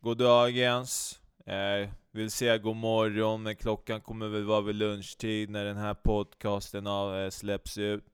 god 0.00 0.18
goddagens. 0.18 1.20
Eh, 1.46 1.88
vill 2.12 2.30
säga 2.30 2.58
god 2.58 2.76
morgon, 2.76 3.42
men 3.42 3.56
klockan 3.56 4.00
kommer 4.00 4.28
väl 4.28 4.44
vara 4.44 4.60
vid 4.60 4.74
lunchtid 4.74 5.50
när 5.50 5.64
den 5.64 5.76
här 5.76 5.94
podcasten 5.94 6.86
av, 6.86 7.16
eh, 7.16 7.30
släpps 7.30 7.78
ut. 7.78 8.04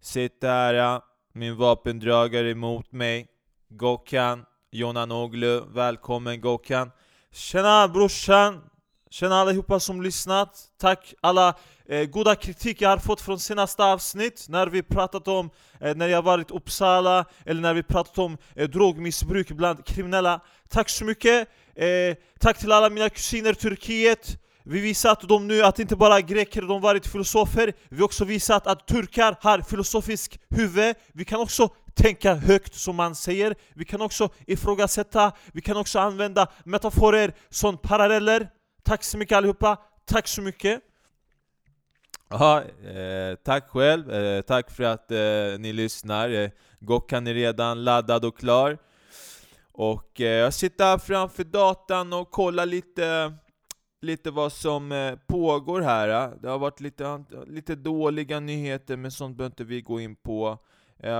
Sitter 0.00 0.74
här, 0.74 1.00
min 1.32 1.56
vapendragare 1.56 2.50
emot 2.50 2.92
mig, 2.92 3.28
Gokan 3.68 4.44
Jonanoglu. 4.70 5.60
Välkommen 5.60 6.40
Gokan. 6.40 6.90
Tjena 7.30 7.88
brorsan! 7.88 8.62
Tjena 9.10 9.36
allihopa 9.36 9.80
som 9.80 10.02
lyssnat. 10.02 10.58
Tack 10.80 11.14
alla 11.20 11.54
eh, 11.88 12.04
goda 12.04 12.34
kritik 12.34 12.80
jag 12.80 12.88
har 12.88 12.98
fått 12.98 13.20
från 13.20 13.40
senaste 13.40 13.84
avsnitt 13.84 14.46
när 14.48 14.66
vi 14.66 14.82
pratat 14.82 15.28
om 15.28 15.50
eh, 15.80 15.96
när 15.96 16.08
jag 16.08 16.22
varit 16.22 16.50
i 16.50 16.54
Uppsala 16.54 17.24
eller 17.44 17.60
när 17.60 17.74
vi 17.74 17.82
pratat 17.82 18.18
om 18.18 18.38
eh, 18.54 18.68
drogmissbruk 18.68 19.50
bland 19.50 19.84
kriminella. 19.84 20.40
Tack 20.68 20.88
så 20.88 21.04
mycket! 21.04 21.48
Eh, 21.74 22.16
tack 22.40 22.58
till 22.58 22.72
alla 22.72 22.90
mina 22.90 23.08
kusiner 23.08 23.50
i 23.50 23.54
Turkiet. 23.54 24.38
Vi 24.64 24.80
visat 24.80 25.20
dem 25.20 25.46
nu 25.46 25.62
att 25.62 25.78
inte 25.78 25.96
bara 25.96 26.20
greker 26.20 26.62
de 26.62 26.80
varit 26.80 27.06
filosofer, 27.06 27.72
vi 27.88 27.96
har 27.96 28.04
också 28.04 28.24
visat 28.24 28.66
att 28.66 28.86
turkar 28.86 29.36
har 29.40 29.60
filosofisk 29.60 30.40
huvud. 30.48 30.96
Vi 31.12 31.24
kan 31.24 31.40
också 31.40 31.68
tänka 31.94 32.34
högt 32.34 32.74
som 32.74 32.96
man 32.96 33.14
säger, 33.14 33.54
vi 33.74 33.84
kan 33.84 34.02
också 34.02 34.28
ifrågasätta, 34.46 35.32
vi 35.52 35.60
kan 35.60 35.76
också 35.76 35.98
använda 35.98 36.46
metaforer 36.64 37.34
som 37.50 37.78
paralleller. 37.78 38.48
Tack 38.86 39.04
så 39.04 39.18
mycket 39.18 39.36
allihopa, 39.36 39.76
tack 40.04 40.28
så 40.28 40.42
mycket! 40.42 40.82
Aha, 42.30 42.62
eh, 42.62 43.34
tack 43.44 43.68
själv, 43.68 44.12
eh, 44.12 44.42
tack 44.42 44.70
för 44.70 44.84
att 44.84 45.10
eh, 45.10 45.58
ni 45.58 45.72
lyssnar. 45.72 46.30
Eh, 46.30 46.50
Gokkan 46.80 47.26
är 47.26 47.34
redan 47.34 47.84
laddad 47.84 48.24
och 48.24 48.38
klar. 48.38 48.78
Och 49.72 50.20
eh, 50.20 50.26
jag 50.26 50.54
sitter 50.54 50.84
här 50.84 50.98
framför 50.98 51.44
datan 51.44 52.12
och 52.12 52.30
kollar 52.30 52.66
lite, 52.66 53.34
lite 54.02 54.30
vad 54.30 54.52
som 54.52 54.92
eh, 54.92 55.14
pågår 55.26 55.80
här. 55.80 56.36
Det 56.42 56.48
har 56.48 56.58
varit 56.58 56.80
lite, 56.80 57.24
lite 57.46 57.74
dåliga 57.74 58.40
nyheter, 58.40 58.96
men 58.96 59.10
sånt 59.10 59.36
behöver 59.36 59.52
inte 59.52 59.64
vi 59.64 59.80
gå 59.80 60.00
in 60.00 60.16
på. 60.16 60.58
Eh, 60.98 61.10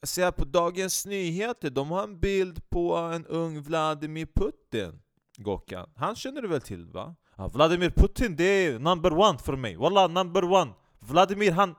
jag 0.00 0.08
ser 0.08 0.24
här 0.24 0.30
på 0.30 0.44
Dagens 0.44 1.06
Nyheter, 1.06 1.70
de 1.70 1.90
har 1.90 2.02
en 2.02 2.20
bild 2.20 2.70
på 2.70 2.96
en 2.96 3.26
ung 3.26 3.62
Vladimir 3.62 4.26
Putin. 4.34 5.00
Gokan, 5.38 5.90
Han 5.96 6.16
känner 6.16 6.42
du 6.42 6.48
väl 6.48 6.60
till 6.60 6.86
va? 6.86 7.14
Ja, 7.36 7.48
Vladimir 7.48 7.90
Putin, 7.90 8.36
det 8.36 8.44
är 8.44 8.78
number 8.78 9.12
one 9.12 9.38
för 9.38 9.56
mig. 9.56 9.76
Wallah, 9.76 10.10
number 10.10 10.44
one. 10.44 10.72
Vladimir, 11.00 11.52
han... 11.52 11.74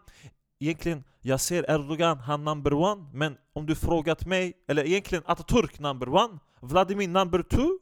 Egentligen, 0.60 1.04
jag 1.22 1.42
ser 1.42 1.72
Erdogan, 1.72 2.20
han 2.20 2.44
number 2.44 2.74
one. 2.74 3.06
Men 3.14 3.38
om 3.54 3.66
du 3.66 3.76
frågat 3.76 4.26
mig, 4.26 4.54
eller 4.68 4.84
egentligen 4.84 5.24
Atatürk 5.24 5.80
number 5.80 6.10
one, 6.10 6.40
Vladimir 6.62 7.08
number 7.08 7.44
two, 7.44 7.78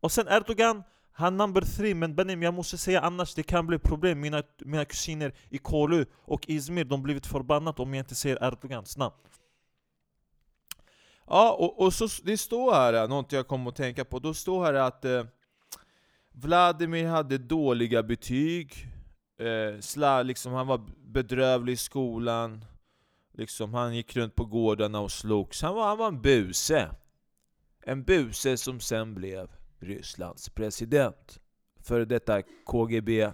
och 0.00 0.12
sen 0.12 0.28
Erdogan, 0.28 0.82
han 1.12 1.36
number 1.36 1.60
three. 1.60 1.94
Men 1.94 2.14
Benim, 2.14 2.42
jag 2.42 2.54
måste 2.54 2.78
säga 2.78 3.00
annars 3.00 3.34
det 3.34 3.42
kan 3.42 3.66
bli 3.66 3.78
problem. 3.78 4.20
Mina, 4.20 4.42
mina 4.64 4.84
kusiner 4.84 5.34
i 5.48 5.58
Kolu 5.58 6.04
och 6.24 6.48
Izmir, 6.48 6.84
de 6.84 7.02
blivit 7.02 7.26
förbannade 7.26 7.82
om 7.82 7.94
jag 7.94 8.00
inte 8.00 8.14
säger 8.14 8.44
Erdogans 8.44 8.96
namn. 8.96 9.14
Ja, 11.26 11.52
och, 11.52 11.80
och 11.80 11.94
så, 11.94 12.08
det 12.24 12.38
står 12.38 12.72
här, 12.72 12.94
eh, 12.94 13.08
något 13.08 13.32
jag 13.32 13.48
kom 13.48 13.66
att 13.66 13.76
tänka 13.76 14.04
på, 14.04 14.18
då 14.18 14.34
står 14.34 14.64
här 14.64 14.74
att 14.74 15.04
eh, 15.04 15.24
Vladimir 16.32 17.06
hade 17.06 17.38
dåliga 17.38 18.02
betyg, 18.02 18.86
eh, 19.38 19.80
sla, 19.80 20.22
liksom, 20.22 20.52
han 20.52 20.66
var 20.66 20.80
bedrövlig 21.06 21.72
i 21.72 21.76
skolan, 21.76 22.64
liksom, 23.32 23.74
han 23.74 23.96
gick 23.96 24.16
runt 24.16 24.34
på 24.34 24.44
gårdarna 24.44 25.00
och 25.00 25.12
slogs. 25.12 25.62
Han 25.62 25.74
var, 25.74 25.88
han 25.88 25.98
var 25.98 26.08
en 26.08 26.22
buse. 26.22 26.90
En 27.84 28.02
buse 28.02 28.56
som 28.56 28.80
sen 28.80 29.14
blev 29.14 29.50
Rysslands 29.80 30.48
president. 30.48 31.40
För 31.80 32.04
detta 32.04 32.42
KGB. 32.42 33.30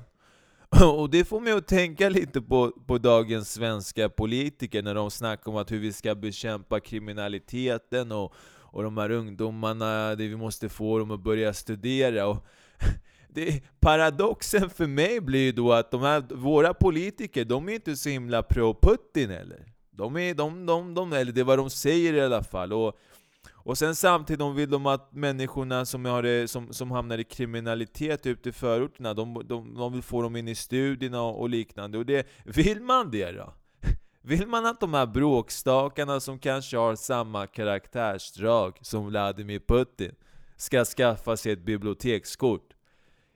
Och 0.99 1.11
det 1.11 1.25
får 1.25 1.41
mig 1.41 1.53
att 1.53 1.67
tänka 1.67 2.09
lite 2.09 2.41
på, 2.41 2.73
på 2.87 2.99
dagens 2.99 3.53
svenska 3.53 4.09
politiker 4.09 4.83
när 4.83 4.95
de 4.95 5.11
snackar 5.11 5.51
om 5.51 5.57
att 5.57 5.73
hur 5.73 5.79
vi 5.79 5.93
ska 5.93 6.15
bekämpa 6.15 6.81
kriminaliteten 6.81 8.13
och, 8.13 8.35
och 8.61 8.83
de 8.83 8.99
här 8.99 9.11
ungdomarna, 9.11 10.15
det 10.15 10.27
vi 10.27 10.37
måste 10.37 10.69
få 10.69 10.99
dem 10.99 11.11
att 11.11 11.21
börja 11.21 11.53
studera. 11.55 12.27
Och 12.27 12.47
det, 13.29 13.63
paradoxen 13.81 14.71
för 14.71 14.87
mig 14.87 15.21
blir 15.21 15.41
ju 15.41 15.53
då 15.53 15.73
att 15.73 15.91
de 15.91 16.03
här, 16.03 16.35
våra 16.35 16.75
politiker, 16.75 17.45
de 17.45 17.69
är 17.69 17.73
inte 17.73 17.97
så 17.97 18.09
himla 18.09 18.43
pro-Putin 18.43 19.31
eller? 19.31 19.73
De 19.91 20.17
är, 20.17 20.35
de, 20.35 20.67
de, 20.67 20.95
de, 20.95 21.13
eller 21.13 21.33
det 21.33 21.41
är 21.41 21.45
vad 21.45 21.59
de 21.59 21.71
säger 21.71 22.15
i 22.15 22.21
alla 22.21 22.43
fall. 22.43 22.73
Och, 22.73 22.99
och 23.69 23.79
sen 23.79 23.97
samtidigt 23.97 24.57
vill 24.57 24.71
de 24.71 24.87
att 24.87 25.13
människorna 25.13 25.85
som, 25.85 26.05
har 26.05 26.23
det, 26.23 26.49
som, 26.49 26.73
som 26.73 26.91
hamnar 26.91 27.19
i 27.19 27.25
kriminalitet 27.25 28.27
ute 28.27 28.49
i 28.49 28.53
förorterna, 28.53 29.15
de, 29.15 29.43
de, 29.45 29.75
de 29.75 29.93
vill 29.93 30.03
få 30.03 30.23
dem 30.23 30.37
in 30.37 30.49
i 30.49 30.55
studierna 30.55 31.23
och, 31.23 31.41
och 31.41 31.49
liknande. 31.49 31.99
Och 31.99 32.07
det, 32.07 32.27
vill 32.45 32.81
man 32.81 33.11
det 33.11 33.33
då? 33.33 33.55
Vill 34.23 34.47
man 34.47 34.67
att 34.67 34.81
de 34.81 34.95
här 34.95 35.07
bråkstakarna 35.07 36.21
som 36.21 36.39
kanske 36.39 36.77
har 36.77 36.97
samma 36.97 37.47
karaktärsdrag 37.47 38.79
som 38.83 39.07
Vladimir 39.07 39.61
Putin 39.69 40.15
ska 40.57 40.85
skaffa 40.85 41.37
sig 41.37 41.53
ett 41.53 41.65
bibliotekskort? 41.65 42.75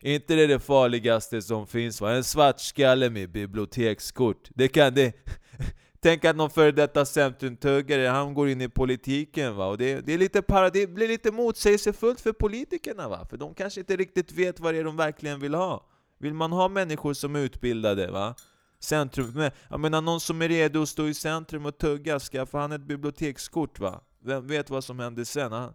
inte 0.01 0.35
det 0.35 0.47
det 0.47 0.59
farligaste 0.59 1.43
som 1.43 1.67
finns 1.67 2.01
va? 2.01 2.13
En 2.13 2.25
svartskalle 2.25 3.11
med 3.11 3.33
bibliotekskort. 3.33 4.49
Det 4.55 4.69
kan 4.69 4.95
det... 4.95 5.13
Tänk 6.05 6.25
att 6.25 6.37
någon 6.37 6.51
före 6.51 6.73
detta 6.73 7.05
centrumtuggare, 7.05 8.07
han 8.09 8.35
går 8.35 8.49
in 8.49 8.61
i 8.61 8.69
politiken 8.69 9.57
va, 9.57 9.67
och 9.67 9.79
det, 9.79 10.01
det, 10.01 10.13
är 10.13 10.19
lite 10.19 10.43
para, 10.43 10.71
det 10.71 10.87
blir 10.87 11.09
lite 11.09 11.33
motsägelsefullt 11.33 12.21
för 12.21 12.33
politikerna 12.33 13.09
va, 13.09 13.27
för 13.31 13.37
de 13.37 13.55
kanske 13.55 13.81
inte 13.81 13.97
riktigt 13.97 14.33
vet 14.33 14.61
vad 14.61 14.75
det 14.75 14.81
är 14.81 14.85
de 14.85 14.97
verkligen 14.97 15.41
vill 15.41 15.55
ha. 15.55 15.87
Vill 16.19 16.35
man 16.35 16.53
ha 16.53 16.69
människor 16.69 17.15
som 17.15 17.37
är 17.37 17.41
utbildade 17.41 18.11
va? 18.11 18.35
Centrum, 18.79 19.33
men, 19.35 19.51
jag 19.69 19.81
menar 19.81 20.01
någon 20.01 20.21
som 20.21 20.43
är 20.43 20.49
redo 20.49 20.83
att 20.83 20.89
stå 20.89 21.07
i 21.07 21.15
centrum 21.15 21.67
och 21.67 21.79
tugga, 21.79 22.21
skaffa 22.21 22.59
han 22.59 22.73
ett 22.73 22.83
bibliotekskort 22.83 23.81
va? 23.81 24.01
Vem 24.21 24.47
vet 24.47 24.71
vad 24.71 24.85
som 24.85 24.99
händer 24.99 25.25
sen? 25.25 25.53
Han, 25.53 25.75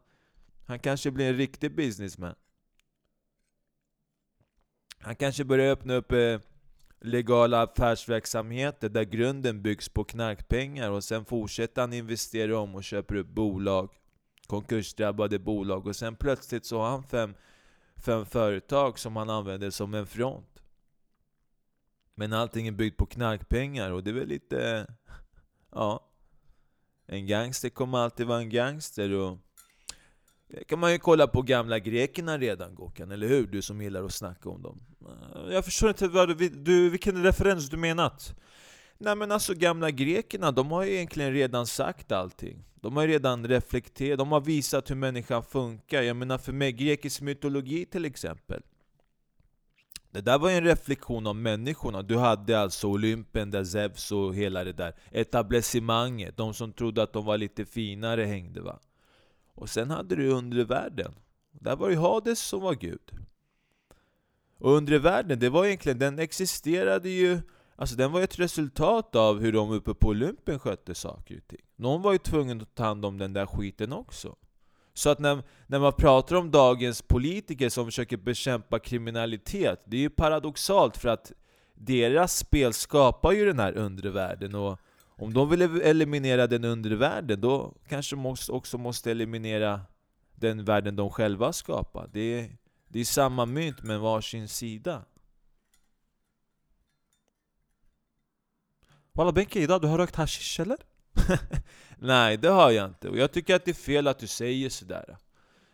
han 0.65 0.79
kanske 0.79 1.11
blir 1.11 1.29
en 1.29 1.37
riktig 1.37 1.75
businessman. 1.75 2.35
Han 4.99 5.15
kanske 5.15 5.43
börjar 5.43 5.71
öppna 5.71 5.93
upp 5.93 6.11
eh, 6.11 6.39
legala 6.99 7.61
affärsverksamheter 7.61 8.89
där 8.89 9.03
grunden 9.03 9.61
byggs 9.61 9.89
på 9.89 10.03
knarkpengar 10.03 10.91
och 10.91 11.03
sen 11.03 11.25
fortsätter 11.25 11.81
han 11.81 11.93
investera 11.93 12.59
om 12.59 12.75
och 12.75 12.83
köper 12.83 13.15
upp 13.15 13.27
bolag, 13.27 13.89
konkursdrabbade 14.47 15.39
bolag 15.39 15.87
och 15.87 15.95
sen 15.95 16.15
plötsligt 16.15 16.65
så 16.65 16.79
har 16.79 16.89
han 16.89 17.03
fem, 17.03 17.33
fem 17.95 18.25
företag 18.25 18.99
som 18.99 19.15
han 19.15 19.29
använder 19.29 19.69
som 19.69 19.93
en 19.93 20.07
front. 20.07 20.61
Men 22.15 22.33
allting 22.33 22.67
är 22.67 22.71
byggt 22.71 22.97
på 22.97 23.05
knarkpengar 23.05 23.91
och 23.91 24.03
det 24.03 24.09
är 24.09 24.13
väl 24.13 24.27
lite... 24.27 24.87
Ja. 25.71 26.03
En 27.05 27.27
gangster 27.27 27.69
kommer 27.69 27.97
alltid 27.97 28.27
vara 28.27 28.39
en 28.39 28.49
gangster 28.49 29.11
och 29.11 29.37
det 30.47 30.63
kan 30.63 30.79
man 30.79 30.91
ju 30.91 30.99
kolla 30.99 31.27
på 31.27 31.41
gamla 31.41 31.79
grekerna 31.79 32.37
redan 32.37 32.75
Gokan, 32.75 33.11
eller 33.11 33.27
hur? 33.27 33.47
Du 33.47 33.61
som 33.61 33.81
gillar 33.81 34.03
att 34.03 34.13
snacka 34.13 34.49
om 34.49 34.61
dem. 34.61 34.79
Jag 35.49 35.65
förstår 35.65 35.89
inte 35.89 36.07
vad 36.07 36.37
du, 36.37 36.49
du, 36.49 36.89
vilken 36.89 37.23
referens 37.23 37.69
du 37.69 37.77
menat? 37.77 38.35
Nej 38.97 39.15
men 39.15 39.31
alltså 39.31 39.53
gamla 39.53 39.91
grekerna, 39.91 40.51
de 40.51 40.71
har 40.71 40.83
ju 40.83 40.95
egentligen 40.95 41.33
redan 41.33 41.67
sagt 41.67 42.11
allting. 42.11 42.63
De 42.81 42.95
har 42.95 43.03
ju 43.03 43.09
redan 43.09 43.47
reflekterat, 43.47 44.17
de 44.17 44.31
har 44.31 44.41
visat 44.41 44.89
hur 44.89 44.95
människan 44.95 45.43
funkar. 45.43 46.01
Jag 46.01 46.15
menar 46.15 46.37
för 46.37 46.53
mig, 46.53 46.71
grekisk 46.71 47.21
mytologi 47.21 47.85
till 47.85 48.05
exempel. 48.05 48.61
Det 50.11 50.21
där 50.21 50.39
var 50.39 50.49
ju 50.49 50.55
en 50.55 50.63
reflektion 50.63 51.27
om 51.27 51.41
människorna. 51.41 52.01
Du 52.01 52.17
hade 52.17 52.59
alltså 52.59 52.87
Olympen 52.87 53.51
där 53.51 53.63
Zeus 53.63 54.11
och 54.11 54.35
hela 54.35 54.63
det 54.63 54.73
där 54.73 54.95
etablissemanget. 55.11 56.37
De 56.37 56.53
som 56.53 56.73
trodde 56.73 57.03
att 57.03 57.13
de 57.13 57.25
var 57.25 57.37
lite 57.37 57.65
finare 57.65 58.23
hängde 58.23 58.61
va. 58.61 58.79
Och 59.57 59.69
sen 59.69 59.91
hade 59.91 60.15
du 60.15 60.29
undre 60.29 60.63
världen. 60.63 61.15
Där 61.51 61.75
var 61.75 61.89
ju 61.89 61.95
Hades 61.95 62.39
som 62.39 62.61
var 62.61 62.75
Gud. 62.75 63.11
Och 64.57 64.71
undre 64.71 64.99
världen, 64.99 65.39
det 65.39 65.49
var 65.49 65.65
egentligen, 65.65 65.99
den 65.99 66.19
existerade 66.19 67.09
ju 67.09 67.41
Alltså 67.79 67.95
den 67.95 68.11
var 68.11 68.19
ju 68.19 68.23
ett 68.23 68.39
resultat 68.39 69.15
av 69.15 69.39
hur 69.39 69.53
de 69.53 69.71
uppe 69.71 69.93
på 69.93 70.07
Olympen 70.07 70.59
skötte 70.59 70.95
saker 70.95 71.37
och 71.37 71.47
ting. 71.47 71.61
Någon 71.75 72.01
var 72.01 72.11
ju 72.11 72.17
tvungen 72.17 72.61
att 72.61 72.75
ta 72.75 72.83
hand 72.83 73.05
om 73.05 73.17
den 73.17 73.33
där 73.33 73.45
skiten 73.45 73.93
också. 73.93 74.35
Så 74.93 75.09
att 75.09 75.19
när, 75.19 75.43
när 75.67 75.79
man 75.79 75.93
pratar 75.93 76.35
om 76.35 76.51
dagens 76.51 77.01
politiker 77.01 77.69
som 77.69 77.85
försöker 77.85 78.17
bekämpa 78.17 78.79
kriminalitet, 78.79 79.81
det 79.85 79.97
är 79.97 80.01
ju 80.01 80.09
paradoxalt 80.09 80.97
för 80.97 81.09
att 81.09 81.31
deras 81.73 82.37
spel 82.37 82.73
skapar 82.73 83.31
ju 83.31 83.45
den 83.45 83.59
här 83.59 83.73
undre 83.77 84.09
världen 84.09 84.55
och 84.55 84.79
om 85.17 85.33
de 85.33 85.49
vill 85.49 85.61
eliminera 85.61 86.47
den 86.47 86.65
undre 86.65 86.95
världen, 86.95 87.41
då 87.41 87.73
kanske 87.87 88.15
de 88.15 88.35
också 88.49 88.77
måste 88.77 89.11
eliminera 89.11 89.81
den 90.35 90.65
världen 90.65 90.95
de 90.95 91.09
själva 91.09 91.53
skapar. 91.53 92.09
Det 92.13 92.19
är, 92.19 92.57
det 92.87 92.99
är 92.99 93.05
samma 93.05 93.45
mynt 93.45 93.83
men 93.83 94.01
varsin 94.01 94.47
sida. 94.47 95.05
Walla 99.13 99.31
Benke, 99.31 99.59
idag 99.59 99.81
du 99.81 99.87
har 99.87 99.97
rökt 99.97 100.15
hashish 100.15 100.59
eller? 100.59 100.77
Nej, 101.97 102.37
det 102.37 102.49
har 102.49 102.71
jag 102.71 102.89
inte. 102.89 103.09
Och 103.09 103.17
jag 103.17 103.31
tycker 103.31 103.55
att 103.55 103.65
det 103.65 103.71
är 103.71 103.75
fel 103.75 104.07
att 104.07 104.19
du 104.19 104.27
säger 104.27 104.69
sådär. 104.69 105.17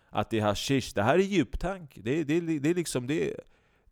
Att 0.09 0.29
det 0.29 0.39
är 0.39 0.41
hashish. 0.41 0.93
Det 0.95 1.03
här 1.03 1.15
är 1.15 1.23
djuptank. 1.23 1.91
Det, 1.95 2.23
det, 2.23 2.41
det, 2.41 2.59
det 2.59 2.69
är 2.69 2.75
liksom... 2.75 3.07
Det, 3.07 3.35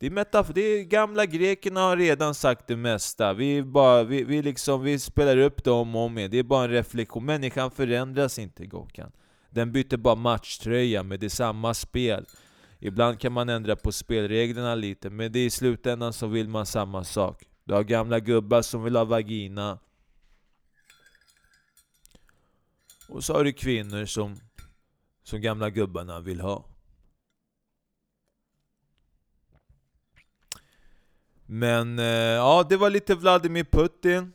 det 0.02 0.08
är 0.08 0.12
metafor, 0.12 0.54
det 0.54 0.62
är 0.62 0.84
gamla 0.84 1.26
grekerna 1.26 1.80
har 1.80 1.98
redan 1.98 2.34
sagt 2.34 2.68
det 2.68 2.76
mesta. 2.76 3.34
Vi, 3.34 3.64
bara, 3.64 4.04
vi, 4.04 4.24
vi, 4.24 4.42
liksom, 4.42 4.84
vi 4.84 5.00
spelar 5.00 5.38
upp 5.38 5.64
det 5.64 5.72
om 5.72 5.96
och 5.96 6.02
om 6.02 6.18
igen. 6.18 6.32
Det 6.32 6.40
är 6.40 6.44
bara 6.44 6.64
en 6.64 6.70
reflektion. 6.70 7.26
Människan 7.26 7.72
förändras 7.72 8.40
inte 8.40 8.66
Gokan. 8.66 9.12
Den 9.50 9.72
byter 9.72 9.98
bara 9.98 10.16
matchtröja, 10.16 11.04
men 11.04 11.20
det 11.20 11.26
är 11.26 11.30
samma 11.30 11.74
spel. 11.74 12.26
Ibland 12.80 13.20
kan 13.20 13.34
man 13.34 13.50
ändra 13.50 13.76
på 13.76 13.92
spelreglerna 13.92 14.76
lite, 14.76 15.10
men 15.10 15.32
det 15.32 15.40
är 15.40 15.46
i 15.46 15.50
slutändan 15.50 16.14
så 16.14 16.28
vill 16.28 16.48
man 16.48 16.66
samma 16.66 17.04
sak. 17.04 17.44
Du 17.64 17.74
har 17.74 17.84
gamla 17.84 18.20
gubbar 18.20 18.62
som 18.62 18.84
vill 18.84 18.96
ha 18.96 19.04
vagina. 19.04 19.80
Och 23.10 23.24
så 23.24 23.34
har 23.34 23.44
du 23.44 23.54
kvinnor 23.54 24.06
som, 24.06 24.36
som 25.24 25.42
gamla 25.42 25.70
gubbarna 25.70 26.20
vill 26.20 26.42
ha. 26.42 26.71
Men 31.54 32.00
eh, 32.00 32.06
ja, 32.06 32.66
det 32.70 32.78
var 32.78 32.90
lite 32.90 33.16
Vladimir 33.16 33.64
Putin. 33.64 34.34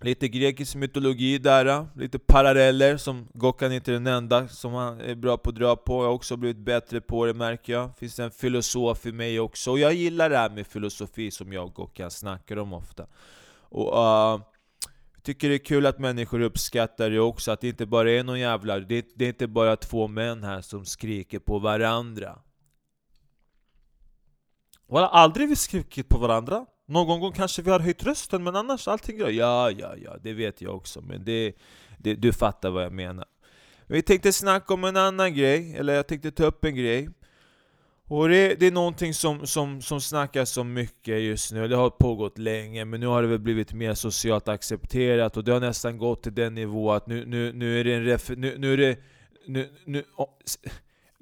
Lite 0.00 0.28
grekisk 0.28 0.74
mytologi 0.74 1.38
där, 1.38 1.66
eh, 1.66 1.86
lite 1.96 2.18
paralleller 2.18 2.96
som 2.96 3.28
Gokan 3.34 3.72
inte 3.72 3.90
är 3.90 3.92
den 3.92 4.06
enda 4.06 4.48
som 4.48 4.72
han 4.72 5.00
är 5.00 5.14
bra 5.14 5.36
på 5.36 5.50
att 5.50 5.56
dra 5.56 5.76
på. 5.76 6.02
Jag 6.02 6.08
har 6.08 6.14
också 6.14 6.36
blivit 6.36 6.58
bättre 6.58 7.00
på 7.00 7.26
det 7.26 7.34
märker 7.34 7.72
jag. 7.72 7.88
Det 7.88 7.94
finns 7.98 8.18
en 8.18 8.30
filosof 8.30 9.06
i 9.06 9.12
mig 9.12 9.40
också. 9.40 9.70
Och 9.70 9.78
jag 9.78 9.94
gillar 9.94 10.30
det 10.30 10.36
här 10.36 10.50
med 10.50 10.66
filosofi 10.66 11.30
som 11.30 11.52
jag 11.52 11.64
och 11.64 11.74
Gokan 11.74 12.10
snackar 12.10 12.56
om 12.56 12.72
ofta. 12.72 13.06
Och 13.58 13.98
uh, 13.98 14.42
tycker 15.22 15.48
det 15.48 15.54
är 15.54 15.58
kul 15.58 15.86
att 15.86 15.98
människor 15.98 16.40
uppskattar 16.40 17.10
det 17.10 17.20
också, 17.20 17.52
att 17.52 17.60
det 17.60 17.68
inte 17.68 17.86
bara 17.86 18.10
är 18.10 18.24
någon 18.24 18.40
jävla... 18.40 18.78
Det, 18.78 19.06
det 19.14 19.24
är 19.24 19.28
inte 19.28 19.46
bara 19.46 19.76
två 19.76 20.08
män 20.08 20.44
här 20.44 20.60
som 20.60 20.84
skriker 20.84 21.38
på 21.38 21.58
varandra. 21.58 22.38
Walla, 24.86 25.08
aldrig 25.08 25.48
vi 25.48 25.56
skrikit 25.56 26.08
på 26.08 26.18
varandra. 26.18 26.66
Någon 26.86 27.20
gång 27.20 27.32
kanske 27.32 27.62
vi 27.62 27.70
har 27.70 27.80
höjt 27.80 28.02
rösten, 28.02 28.44
men 28.44 28.56
annars 28.56 28.88
allting 28.88 29.18
bra. 29.18 29.30
Ja, 29.30 29.70
ja, 29.70 29.94
ja, 30.04 30.16
det 30.22 30.32
vet 30.32 30.60
jag 30.60 30.76
också. 30.76 31.00
Men 31.00 31.24
det, 31.24 31.52
det, 31.98 32.14
du 32.14 32.32
fattar 32.32 32.70
vad 32.70 32.84
jag 32.84 32.92
menar. 32.92 33.24
Vi 33.86 34.02
tänkte 34.02 34.32
snacka 34.32 34.74
om 34.74 34.84
en 34.84 34.96
annan 34.96 35.34
grej, 35.34 35.76
eller 35.76 35.94
jag 35.94 36.06
tänkte 36.06 36.30
ta 36.30 36.44
upp 36.44 36.64
en 36.64 36.74
grej. 36.74 37.08
Och 38.08 38.28
det, 38.28 38.54
det 38.54 38.66
är 38.66 38.72
någonting 38.72 39.14
som, 39.14 39.46
som, 39.46 39.80
som 39.82 40.00
snackas 40.00 40.56
om 40.56 40.72
mycket 40.72 41.22
just 41.22 41.52
nu, 41.52 41.68
det 41.68 41.76
har 41.76 41.90
pågått 41.90 42.38
länge, 42.38 42.84
men 42.84 43.00
nu 43.00 43.06
har 43.06 43.22
det 43.22 43.28
väl 43.28 43.38
blivit 43.38 43.72
mer 43.72 43.94
socialt 43.94 44.48
accepterat 44.48 45.36
och 45.36 45.44
det 45.44 45.52
har 45.52 45.60
nästan 45.60 45.98
gått 45.98 46.22
till 46.22 46.34
den 46.34 46.54
nivå 46.54 46.92
att 46.92 47.06
nu, 47.06 47.26
nu, 47.26 47.52
nu 47.52 47.80
är 47.80 47.84
det 47.84 47.94
en 47.94 48.04
ref, 48.04 48.30
nu, 48.36 48.58
nu 48.58 48.72
är 48.72 48.76
det... 48.76 48.98
Nu, 49.46 49.70
nu, 49.84 50.04
oh, 50.16 50.28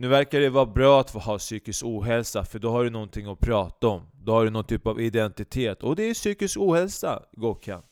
nu 0.03 0.09
verkar 0.09 0.41
det 0.41 0.51
vara 0.51 0.67
bra 0.67 1.01
att 1.01 1.11
få 1.11 1.19
ha 1.19 1.39
psykisk 1.39 1.85
ohälsa, 1.85 2.45
för 2.45 2.59
då 2.59 2.71
har 2.71 2.85
du 2.85 2.91
någonting 2.91 3.27
att 3.27 3.41
prata 3.41 3.89
om. 3.89 4.03
Då 4.13 4.33
har 4.33 4.45
du 4.45 4.51
någon 4.51 4.65
typ 4.65 4.87
av 4.87 5.01
identitet. 5.01 5.83
Och 5.83 5.97
det 5.97 6.03
är 6.03 6.15
psykisk 6.15 6.57
ohälsa, 6.59 7.23
Gokan. 7.33 7.83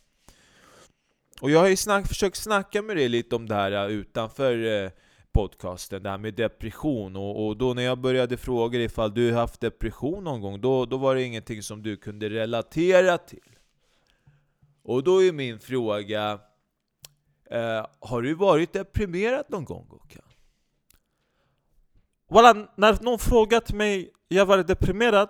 Och 1.40 1.50
jag 1.50 1.60
har 1.60 1.68
ju 1.68 1.76
snack, 1.76 2.08
försökt 2.08 2.36
snacka 2.36 2.82
med 2.82 2.96
dig 2.96 3.08
lite 3.08 3.36
om 3.36 3.48
det 3.48 3.54
här 3.54 3.72
äh, 3.72 3.86
utanför 3.86 4.84
eh, 4.84 4.90
podcasten, 5.32 6.02
det 6.02 6.10
här 6.10 6.18
med 6.18 6.34
depression. 6.34 7.16
Och, 7.16 7.46
och, 7.46 7.56
då 7.56 7.74
när 7.74 7.82
jag 7.82 7.98
började 7.98 8.36
fråga 8.36 8.78
dig 8.78 8.84
ifall 8.84 9.14
du 9.14 9.32
haft 9.32 9.60
depression 9.60 10.24
någon 10.24 10.40
gång, 10.40 10.60
då, 10.60 10.86
då 10.86 10.96
var 10.96 11.14
det 11.14 11.22
ingenting 11.22 11.62
som 11.62 11.82
du 11.82 11.96
kunde 11.96 12.28
relatera 12.28 13.18
till. 13.18 13.56
Och 14.82 15.04
då 15.04 15.22
är 15.22 15.32
min 15.32 15.58
fråga, 15.58 16.38
eh, 17.50 17.86
har 18.00 18.22
du 18.22 18.34
varit 18.34 18.72
deprimerad 18.72 19.44
någon 19.48 19.64
gång 19.64 19.86
Gokan? 19.88 20.29
Walla, 22.30 22.66
när 22.76 23.02
någon 23.02 23.18
frågat 23.18 23.72
mig, 23.72 24.10
jag 24.28 24.46
var 24.46 24.58
deprimerad. 24.58 25.28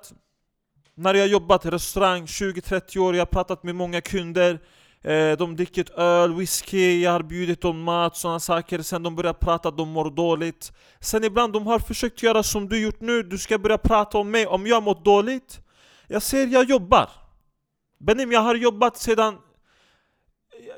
När 0.95 1.15
jag 1.15 1.29
jobbat 1.29 1.65
i 1.65 1.71
restaurang 1.71 2.25
20-30 2.25 2.99
år, 2.99 3.15
jag 3.15 3.21
har 3.21 3.27
pratat 3.27 3.63
med 3.63 3.75
många 3.75 4.01
kunder. 4.01 4.61
Eh, 5.03 5.37
De 5.37 5.57
dricker 5.57 6.01
öl, 6.01 6.35
whisky, 6.35 7.01
jag 7.01 7.11
har 7.11 7.23
bjudit 7.23 7.61
dem 7.61 7.83
mat, 7.83 8.17
sådana 8.17 8.41
saker. 8.41 8.83
Sen 8.83 9.03
de 9.03 9.17
börjar 9.17 9.33
prata, 9.33 9.71
de 9.71 9.89
mår 9.89 10.11
dåligt. 10.11 10.73
Sen 11.01 11.25
ibland 11.25 11.53
de 11.53 11.67
har 11.67 11.79
försökt 11.79 12.23
göra 12.23 12.43
som 12.43 12.69
du 12.69 12.81
gjort 12.81 13.01
nu, 13.01 13.23
du 13.23 13.39
ska 13.39 13.59
börja 13.59 13.79
prata 13.79 14.19
om 14.19 14.31
mig, 14.31 14.47
om 14.47 14.67
jag 14.67 14.83
mår 14.83 15.05
dåligt. 15.05 15.61
Jag 16.07 16.23
säger 16.23 16.47
jag 16.47 16.65
jobbar. 16.71 17.11
Benim, 17.99 18.33
jag 18.33 18.41
har 18.41 18.55
jobbat 18.55 18.97
sedan 18.97 19.39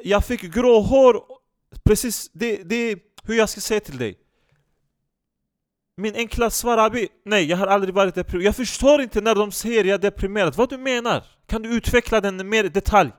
jag 0.03 0.25
fick 0.25 0.41
grå 0.41 0.81
hår. 0.81 1.23
Precis, 1.85 2.31
det, 2.33 2.57
det 2.57 2.99
hur 3.25 3.35
jag 3.35 3.49
ska 3.49 3.61
säga 3.61 3.81
till 3.81 3.99
dig 3.99 4.22
min 5.97 6.15
enkla 6.17 6.51
svar 6.51 6.79
Abi, 6.79 7.09
nej 7.25 7.45
jag 7.45 7.57
har 7.57 7.67
aldrig 7.67 7.95
varit 7.95 8.15
deprimerad. 8.15 8.47
Jag 8.47 8.57
förstår 8.57 9.03
inte 9.03 9.21
när 9.21 9.35
de 9.35 9.53
säger 9.53 9.85
jag 9.85 9.95
är 9.95 9.99
deprimerad. 9.99 10.57
Vad 10.57 10.71
du 10.71 10.79
menar? 10.79 11.25
Kan 11.47 11.63
du 11.63 11.77
utveckla 11.77 12.21
den 12.21 12.49
mer 12.49 12.65
i 12.65 12.69
detalj? 12.69 13.11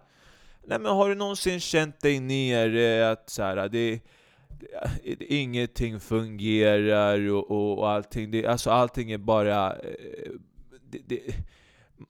Nej 0.68 0.80
men 0.80 0.92
har 0.92 1.10
du 1.10 1.16
någonsin 1.16 1.60
känt 1.60 2.02
dig 2.02 2.20
nere, 2.20 3.12
att 3.12 3.30
så 3.30 3.44
här, 3.44 3.70
det, 3.70 4.00
det, 5.04 5.34
ingenting 5.34 6.00
fungerar 6.00 7.32
och, 7.32 7.52
och, 7.52 7.80
och 7.80 7.90
allting, 7.90 8.32
det, 8.32 8.46
alltså 8.46 8.70
allting 8.70 9.12
är 9.12 9.18
bara... 9.18 9.74
Eh, 9.74 10.32
det, 10.90 11.00
det, 11.08 11.20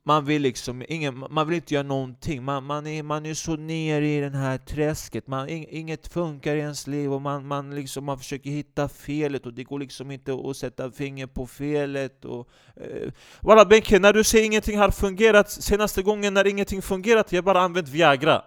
man 0.05 0.25
vill 0.25 0.41
liksom 0.41 0.83
ingen, 0.87 1.25
man 1.29 1.47
vill 1.47 1.55
inte 1.55 1.73
göra 1.73 1.83
någonting. 1.83 2.43
Man, 2.43 2.63
man, 2.63 2.87
är, 2.87 3.03
man 3.03 3.25
är 3.25 3.33
så 3.33 3.55
nere 3.55 4.07
i 4.07 4.19
det 4.19 4.37
här 4.37 4.57
träsket. 4.57 5.27
Man, 5.27 5.49
inget 5.49 6.13
funkar 6.13 6.55
i 6.55 6.59
ens 6.59 6.87
liv 6.87 7.13
och 7.13 7.21
man, 7.21 7.47
man, 7.47 7.75
liksom, 7.75 8.05
man 8.05 8.19
försöker 8.19 8.49
hitta 8.49 8.89
felet 8.89 9.45
och 9.45 9.53
det 9.53 9.63
går 9.63 9.79
liksom 9.79 10.11
inte 10.11 10.33
att 10.33 10.57
sätta 10.57 10.91
finger 10.91 11.27
på 11.27 11.47
felet. 11.47 12.25
Och, 12.25 12.49
eh. 12.75 13.11
Walla 13.41 13.65
Benke, 13.65 13.99
när 13.99 14.13
du 14.13 14.23
säger 14.23 14.45
ingenting 14.45 14.77
har 14.77 14.89
fungerat, 14.89 15.51
senaste 15.51 16.01
gången 16.01 16.33
när 16.33 16.47
ingenting 16.47 16.81
fungerat, 16.81 17.31
jag 17.31 17.43
bara 17.43 17.61
använt 17.61 17.89
Viagra. 17.89 18.41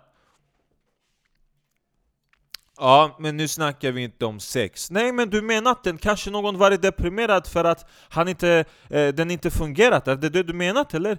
Ja, 2.79 3.17
men 3.19 3.37
nu 3.37 3.49
snackar 3.49 3.93
vi 3.93 4.03
inte 4.03 4.27
om 4.27 4.41
sex. 4.41 4.91
Nej, 4.91 5.13
men 5.13 5.31
du 5.31 5.43
menar 5.43 5.71
att 5.71 5.85
den 5.85 5.99
kanske 5.99 6.31
någon 6.31 6.59
varit 6.59 6.83
deprimerad 6.83 7.47
för 7.47 7.65
att 7.65 7.87
han 8.09 8.29
inte, 8.29 8.65
eh, 8.91 9.09
den 9.09 9.31
inte 9.31 9.51
fungerat? 9.51 10.09
Är 10.09 10.17
det 10.17 10.29
det 10.29 10.43
du 10.43 10.53
menat, 10.53 10.95
eller? 10.95 11.19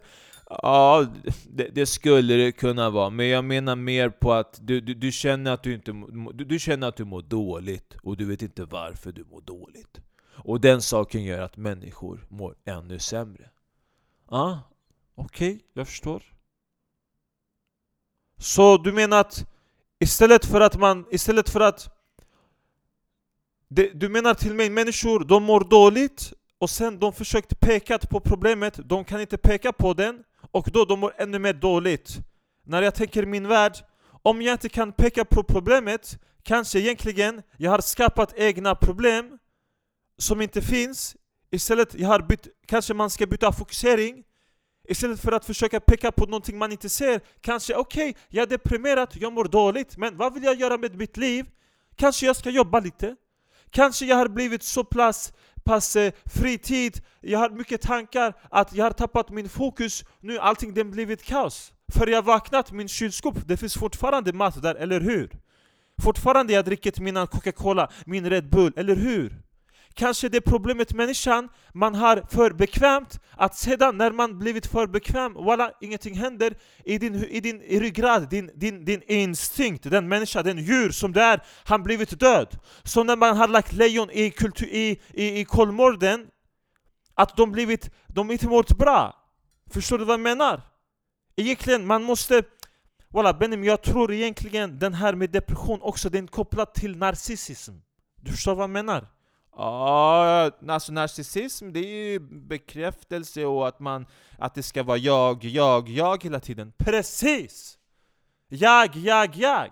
Ja, 0.50 1.06
det, 1.50 1.70
det, 1.70 1.86
skulle 1.86 2.34
det 2.34 2.52
kunna 2.52 2.90
vara, 2.90 3.10
men 3.10 3.28
jag 3.28 3.46
menar 3.46 3.76
mer 3.76 4.10
på 4.10 4.34
att 4.34 4.60
du, 4.62 4.82
du, 4.82 4.94
du, 4.94 5.12
känner 5.12 5.52
att 5.52 5.64
du 5.64 5.74
inte 5.74 5.92
du, 6.34 6.46
du 6.46 6.60
känner 6.60 6.88
att 6.88 6.96
du 6.96 7.06
mår 7.06 7.22
dåligt, 7.22 7.96
och 8.04 8.18
du 8.18 8.26
vet 8.26 8.42
inte 8.42 8.66
varför 8.66 9.12
du 9.12 9.24
mår 9.24 9.42
dåligt. 9.42 10.00
Och 10.44 10.62
den 10.62 10.82
saken 10.82 11.24
gör 11.24 11.42
att 11.42 11.58
människor 11.58 12.26
mår 12.30 12.56
ännu 12.66 13.00
sämre. 13.00 13.50
Ja, 14.30 14.60
okej, 15.16 15.54
okay, 15.54 15.66
jag 15.74 15.88
förstår. 15.88 16.24
Så 18.40 18.78
du 18.78 18.94
menar 18.94 19.20
att 19.20 19.46
Istället 20.00 20.46
för 20.46 20.62
att 20.62 20.80
man, 20.80 21.06
istället 21.12 21.50
för 21.50 21.60
att 21.60 21.90
det, 23.68 23.92
Du 23.94 24.10
menar 24.10 24.34
till 24.34 24.54
mig, 24.54 24.70
människor 24.70 25.20
de 25.20 25.44
mår 25.44 25.60
dåligt 25.60 26.34
och 26.60 26.70
sen 26.70 27.00
de 27.00 27.14
försökt 27.14 27.60
peka 27.60 27.98
på 27.98 28.20
problemet, 28.20 28.80
de 28.86 29.06
kan 29.06 29.22
inte 29.22 29.38
peka 29.38 29.74
på 29.74 29.94
den 29.94 30.24
och 30.52 30.70
då 30.74 30.86
de 30.86 31.00
mår 31.00 31.14
ännu 31.18 31.40
mer 31.40 31.54
dåligt. 31.54 32.18
När 32.64 32.82
jag 32.82 32.96
tänker 32.96 33.26
min 33.26 33.48
värld, 33.48 33.74
om 34.22 34.42
jag 34.42 34.54
inte 34.54 34.70
kan 34.70 34.92
peka 34.92 35.26
på 35.26 35.44
problemet 35.44 36.20
kanske 36.44 36.80
egentligen 36.80 37.42
jag 37.58 37.72
har 37.72 37.82
skapat 37.82 38.34
egna 38.38 38.76
problem 38.76 39.38
som 40.18 40.42
inte 40.42 40.62
finns. 40.62 41.16
Istället 41.52 41.94
jag 41.94 42.08
har 42.08 42.20
bytt, 42.20 42.48
kanske 42.66 42.94
man 42.94 43.10
ska 43.10 43.28
byta 43.28 43.52
fokusering 43.52 44.24
Istället 44.88 45.20
för 45.20 45.32
att 45.32 45.46
försöka 45.46 45.80
peka 45.80 46.12
på 46.12 46.26
någonting 46.26 46.58
man 46.58 46.72
inte 46.72 46.90
ser 46.90 47.22
Kanske 47.42 47.76
okej, 47.76 48.10
okay, 48.10 48.22
jag 48.30 48.44
är 48.44 48.48
deprimerad, 48.48 49.10
jag 49.14 49.34
mår 49.34 49.46
dåligt 49.46 49.98
Men 49.98 50.18
vad 50.18 50.34
vill 50.34 50.44
jag 50.44 50.56
göra 50.56 50.78
med 50.78 50.96
mitt 50.96 51.18
liv? 51.18 51.46
Kanske 51.96 52.26
jag 52.26 52.36
ska 52.36 52.50
jobba 52.50 52.80
lite? 52.80 53.16
Kanske 53.72 54.06
jag 54.06 54.16
har 54.16 54.28
blivit 54.28 54.64
så 54.64 54.84
pass, 54.84 55.34
pass 55.64 55.96
eh, 55.96 56.14
fritid 56.26 57.02
Jag 57.22 57.40
har 57.40 57.50
mycket 57.50 57.82
tankar 57.82 58.34
att 58.52 58.74
jag 58.74 58.86
har 58.86 58.92
tappat 58.92 59.30
min 59.30 59.50
fokus 59.50 60.04
Nu 60.20 60.40
allting 60.40 60.74
det 60.74 60.84
blivit 60.84 61.24
kaos 61.24 61.74
För 61.94 62.08
jag 62.08 62.22
vaknat, 62.22 62.72
min 62.72 62.88
kylskåp, 62.88 63.36
det 63.46 63.58
finns 63.58 63.74
fortfarande 63.74 64.34
mat 64.34 64.62
där, 64.62 64.76
eller 64.76 65.02
hur? 65.02 65.30
Fortfarande 66.02 66.54
jag 66.54 66.66
dricker 66.66 67.02
mina 67.02 67.28
Coca-Cola, 67.28 67.90
min 68.06 68.30
Red 68.30 68.50
Bull, 68.50 68.74
eller 68.76 68.96
hur? 68.96 69.42
Kanske 69.98 70.30
det 70.30 70.42
problemet 70.42 70.94
människan, 70.94 71.50
man 71.74 71.96
har 71.96 72.24
för 72.30 72.52
bekvämt 72.52 73.20
att 73.32 73.56
sedan 73.56 73.98
när 73.98 74.12
man 74.12 74.40
blivit 74.40 74.66
för 74.66 74.88
bekväm, 74.88 75.34
voilà, 75.34 75.72
ingenting 75.82 76.16
händer 76.16 76.58
i 76.86 76.98
din, 76.98 77.16
i 77.16 77.40
din 77.40 77.62
i 77.62 77.80
ryggrad, 77.80 78.30
din, 78.30 78.52
din, 78.56 78.86
din 78.86 79.02
instinkt, 79.08 79.84
den 79.84 80.08
människa, 80.08 80.44
den 80.44 80.58
djur 80.58 80.92
som 80.92 81.14
det 81.14 81.22
är, 81.22 81.44
han 81.64 81.84
blivit 81.84 82.20
död. 82.20 82.60
Så 82.84 83.04
när 83.04 83.16
man 83.16 83.38
har 83.38 83.48
lagt 83.48 83.74
lejon 83.74 84.10
i, 84.12 84.32
kultur, 84.32 84.68
i, 84.68 85.00
i, 85.14 85.40
i 85.40 85.46
Kolmården, 85.46 86.28
att 87.16 87.38
de 87.38 87.52
blivit, 87.52 87.90
de 88.08 88.32
inte 88.32 88.48
mått 88.48 88.78
bra. 88.78 89.16
Förstår 89.72 89.98
du 89.98 90.06
vad 90.06 90.14
jag 90.14 90.20
menar? 90.20 90.62
Egentligen, 91.36 91.86
man 91.86 92.04
måste 92.04 92.44
Walla 93.10 93.34
Benim, 93.34 93.64
jag 93.64 93.82
tror 93.82 94.14
egentligen 94.14 94.80
den 94.80 94.94
här 94.94 95.14
med 95.14 95.30
depression 95.30 95.82
också, 95.82 96.10
den 96.10 96.24
är 96.24 96.28
kopplad 96.28 96.74
till 96.74 96.98
narcissism. 96.98 97.74
Du 98.22 98.32
förstår 98.32 98.56
vad 98.56 98.64
jag 98.64 98.70
menar? 98.70 99.08
Ja, 99.58 100.52
alltså 100.68 100.92
narcissism 100.92 101.74
det 101.74 101.80
är 101.80 102.12
ju 102.12 102.20
bekräftelse 102.20 103.46
och 103.46 103.68
att 103.68 103.80
man 103.80 104.06
att 104.38 104.56
det 104.56 104.64
ska 104.64 104.84
vara 104.84 104.98
jag, 104.98 105.44
jag, 105.44 105.90
jag 105.90 106.24
hela 106.24 106.40
tiden. 106.40 106.74
Precis! 106.78 107.78
Jag, 108.50 108.96
jag, 108.96 109.36
jag! 109.36 109.72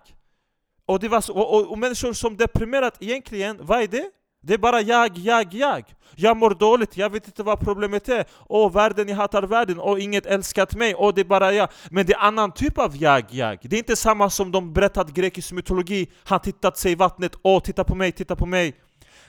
Och, 0.85 0.99
det 0.99 1.07
var 1.07 1.21
så, 1.21 1.33
och, 1.33 1.53
och, 1.53 1.71
och 1.71 1.77
människor 1.77 2.13
som 2.13 2.37
deprimerat 2.37 2.97
egentligen, 2.99 3.59
vad 3.61 3.81
är 3.81 3.87
det? 3.87 4.11
Det 4.41 4.53
är 4.53 4.57
bara 4.57 4.81
jag, 4.81 5.17
jag, 5.17 5.53
jag. 5.53 5.83
Jag 6.15 6.37
mår 6.37 6.49
dåligt, 6.49 6.97
jag 6.97 7.09
vet 7.09 7.27
inte 7.27 7.43
vad 7.43 7.59
problemet 7.59 8.09
är. 8.09 8.25
Åh, 8.47 8.71
världen, 8.71 9.07
jag 9.09 9.15
hatar 9.15 9.43
världen. 9.43 9.79
Åh, 9.79 10.03
inget 10.03 10.25
älskat 10.25 10.75
mig. 10.75 10.95
Åh, 10.95 11.13
det 11.15 11.21
är 11.21 11.25
bara 11.25 11.53
jag. 11.53 11.69
Men 11.91 12.05
det 12.05 12.13
är 12.13 12.19
annan 12.19 12.51
typ 12.51 12.77
av 12.77 12.95
jag, 12.95 13.25
jag. 13.29 13.57
Det 13.61 13.75
är 13.75 13.77
inte 13.77 13.95
samma 13.95 14.29
som 14.29 14.51
de 14.51 14.73
berättat 14.73 15.09
grekisk 15.09 15.51
mytologi. 15.51 16.11
Han 16.23 16.39
tittat 16.39 16.77
sig 16.77 16.91
i 16.91 16.95
vattnet. 16.95 17.35
Åh, 17.41 17.59
titta 17.59 17.83
på 17.83 17.95
mig, 17.95 18.11
titta 18.11 18.35
på 18.35 18.45
mig. 18.45 18.73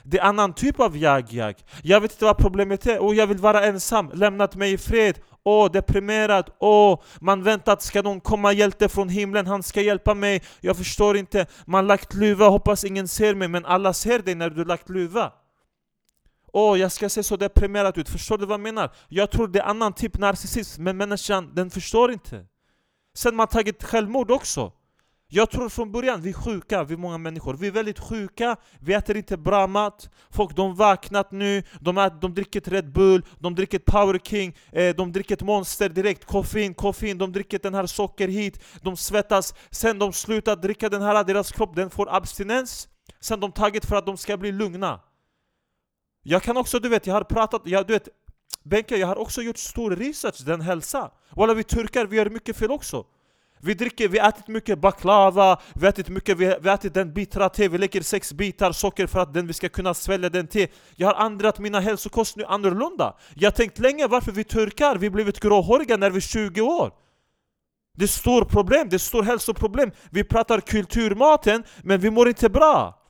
Det 0.03 0.19
är 0.19 0.23
annan 0.23 0.53
typ 0.53 0.79
av 0.79 0.97
jag, 0.97 1.33
jag. 1.33 1.55
Jag 1.83 2.01
vet 2.01 2.11
inte 2.11 2.25
vad 2.25 2.37
problemet 2.37 2.87
är. 2.87 2.99
Åh, 2.99 3.15
jag 3.15 3.27
vill 3.27 3.37
vara 3.37 3.65
ensam. 3.65 4.11
Lämnat 4.13 4.55
mig 4.55 4.73
i 4.73 4.77
fred. 4.77 5.19
Åh, 5.49 5.71
deprimerad, 5.71 6.49
åh, 6.59 7.01
man 7.19 7.43
väntar 7.43 7.73
att 7.73 7.81
ska 7.81 8.01
någon 8.01 8.21
komma 8.21 8.53
hjälte 8.53 8.89
från 8.89 9.09
himlen, 9.09 9.47
han 9.47 9.63
ska 9.63 9.81
hjälpa 9.81 10.13
mig, 10.13 10.43
jag 10.59 10.77
förstår 10.77 11.17
inte. 11.17 11.45
Man 11.65 11.87
lagt 11.87 12.13
luva, 12.13 12.47
hoppas 12.47 12.83
ingen 12.83 13.07
ser 13.07 13.35
mig, 13.35 13.47
men 13.47 13.65
alla 13.65 13.93
ser 13.93 14.19
dig 14.19 14.35
när 14.35 14.49
du 14.49 14.65
lagt 14.65 14.89
luva. 14.89 15.31
Åh, 16.53 16.79
jag 16.79 16.91
ska 16.91 17.09
se 17.09 17.23
så 17.23 17.37
deprimerad 17.37 17.97
ut, 17.97 18.09
förstår 18.09 18.37
du 18.37 18.45
vad 18.45 18.53
jag 18.53 18.59
menar? 18.59 18.91
Jag 19.07 19.31
tror 19.31 19.47
det 19.47 19.59
är 19.59 19.63
annan 19.63 19.93
typ 19.93 20.17
narcissism, 20.17 20.83
men 20.83 20.97
människan, 20.97 21.55
den 21.55 21.69
förstår 21.69 22.11
inte. 22.11 22.45
Sen 23.17 23.35
man 23.35 23.47
tagit 23.47 23.83
självmord 23.83 24.31
också. 24.31 24.71
Jag 25.29 25.51
tror 25.51 25.69
från 25.69 25.91
början, 25.91 26.21
vi 26.21 26.29
är 26.29 26.33
sjuka, 26.33 26.83
vi 26.83 26.93
är 26.93 26.97
många 26.97 27.17
människor. 27.17 27.53
Vi 27.53 27.67
är 27.67 27.71
väldigt 27.71 27.99
sjuka, 27.99 28.55
vi 28.79 28.93
äter 28.93 29.17
inte 29.17 29.37
bra 29.37 29.67
mat. 29.67 30.09
Folk 30.29 30.55
de 30.55 30.75
vaknat 30.75 31.31
nu, 31.31 31.63
de, 31.81 31.97
äter, 31.97 32.17
de 32.21 32.33
dricker 32.33 32.59
ett 32.59 32.67
Red 32.67 32.91
Bull, 32.91 33.25
de 33.39 33.55
dricker 33.55 33.77
ett 33.79 33.85
Power 33.85 34.19
King, 34.19 34.57
eh, 34.71 34.95
de 34.95 35.11
dricker 35.11 35.35
ett 35.35 35.41
Monster 35.41 35.89
direkt, 35.89 36.25
koffein, 36.25 36.73
koffein, 36.73 37.17
de 37.17 37.31
dricker 37.31 37.59
den 37.59 37.73
här 37.73 37.85
socker 37.85 38.27
hit, 38.27 38.63
de 38.81 38.97
svettas. 38.97 39.53
Sen 39.71 39.99
de 39.99 40.13
slutar 40.13 40.55
dricka 40.55 40.89
den 40.89 41.01
här, 41.01 41.23
deras 41.23 41.51
kropp 41.51 41.75
den 41.75 41.89
får 41.89 42.15
abstinens. 42.15 42.87
Sen 43.19 43.39
de 43.39 43.51
tagit 43.51 43.85
för 43.85 43.95
att 43.95 44.05
de 44.05 44.17
ska 44.17 44.37
bli 44.37 44.51
lugna. 44.51 44.99
Jag 46.23 46.43
kan 46.43 46.57
också, 46.57 46.79
du 46.79 46.89
vet, 46.89 47.07
jag 47.07 47.13
har 47.13 47.23
pratat, 47.23 47.61
jag, 47.65 47.87
du 47.87 47.93
vet, 47.93 48.07
Benke, 48.63 48.97
jag 48.97 49.07
har 49.07 49.15
också 49.15 49.41
gjort 49.41 49.57
stor 49.57 49.91
research, 49.91 50.45
den 50.45 50.61
hälsa. 50.61 51.11
Walla 51.35 51.53
vi 51.53 51.63
turkar, 51.63 52.05
vi 52.05 52.17
gör 52.17 52.29
mycket 52.29 52.57
fel 52.57 52.71
också. 52.71 53.05
Vi 53.59 53.73
dricker, 53.73 54.07
vi 54.07 54.19
ätit 54.19 54.47
mycket 54.47 54.79
baklava, 54.79 55.59
vi 55.75 55.87
ätit 55.87 56.09
mycket, 56.09 56.37
vi, 56.37 56.55
vi 56.61 56.69
ätit 56.69 56.93
den 56.93 57.13
bittra 57.13 57.49
te, 57.49 57.67
vi 57.67 57.77
lägger 57.77 58.01
sex 58.01 58.33
bitar 58.33 58.71
socker 58.71 59.07
för 59.07 59.19
att 59.19 59.33
den, 59.33 59.47
vi 59.47 59.53
ska 59.53 59.69
kunna 59.69 59.93
svälja 59.93 60.29
den 60.29 60.47
te. 60.47 60.67
Jag 60.95 61.07
har 61.07 61.25
ändrat 61.25 61.59
mina 61.59 61.79
hälsokost 61.79 62.35
nu 62.35 62.45
annorlunda. 62.45 63.17
Jag 63.35 63.51
har 63.51 63.55
tänkt 63.55 63.79
länge 63.79 64.07
varför 64.07 64.31
vi 64.31 64.43
turkar, 64.43 64.95
vi 64.95 65.09
blivit 65.09 65.39
gråhåriga 65.39 65.97
när 65.97 66.09
vi 66.09 66.17
är 66.17 66.21
20 66.21 66.61
år. 66.61 66.91
Det 67.97 68.05
är 68.05 68.07
stort 68.07 68.49
problem, 68.49 68.89
det 68.89 68.95
är 68.95 68.97
stort 68.97 69.25
hälsoproblem. 69.25 69.91
Vi 70.09 70.23
pratar 70.23 70.61
kulturmaten, 70.61 71.63
men 71.83 71.99
vi 71.99 72.09
mår 72.09 72.27
inte 72.27 72.49
bra. 72.49 73.03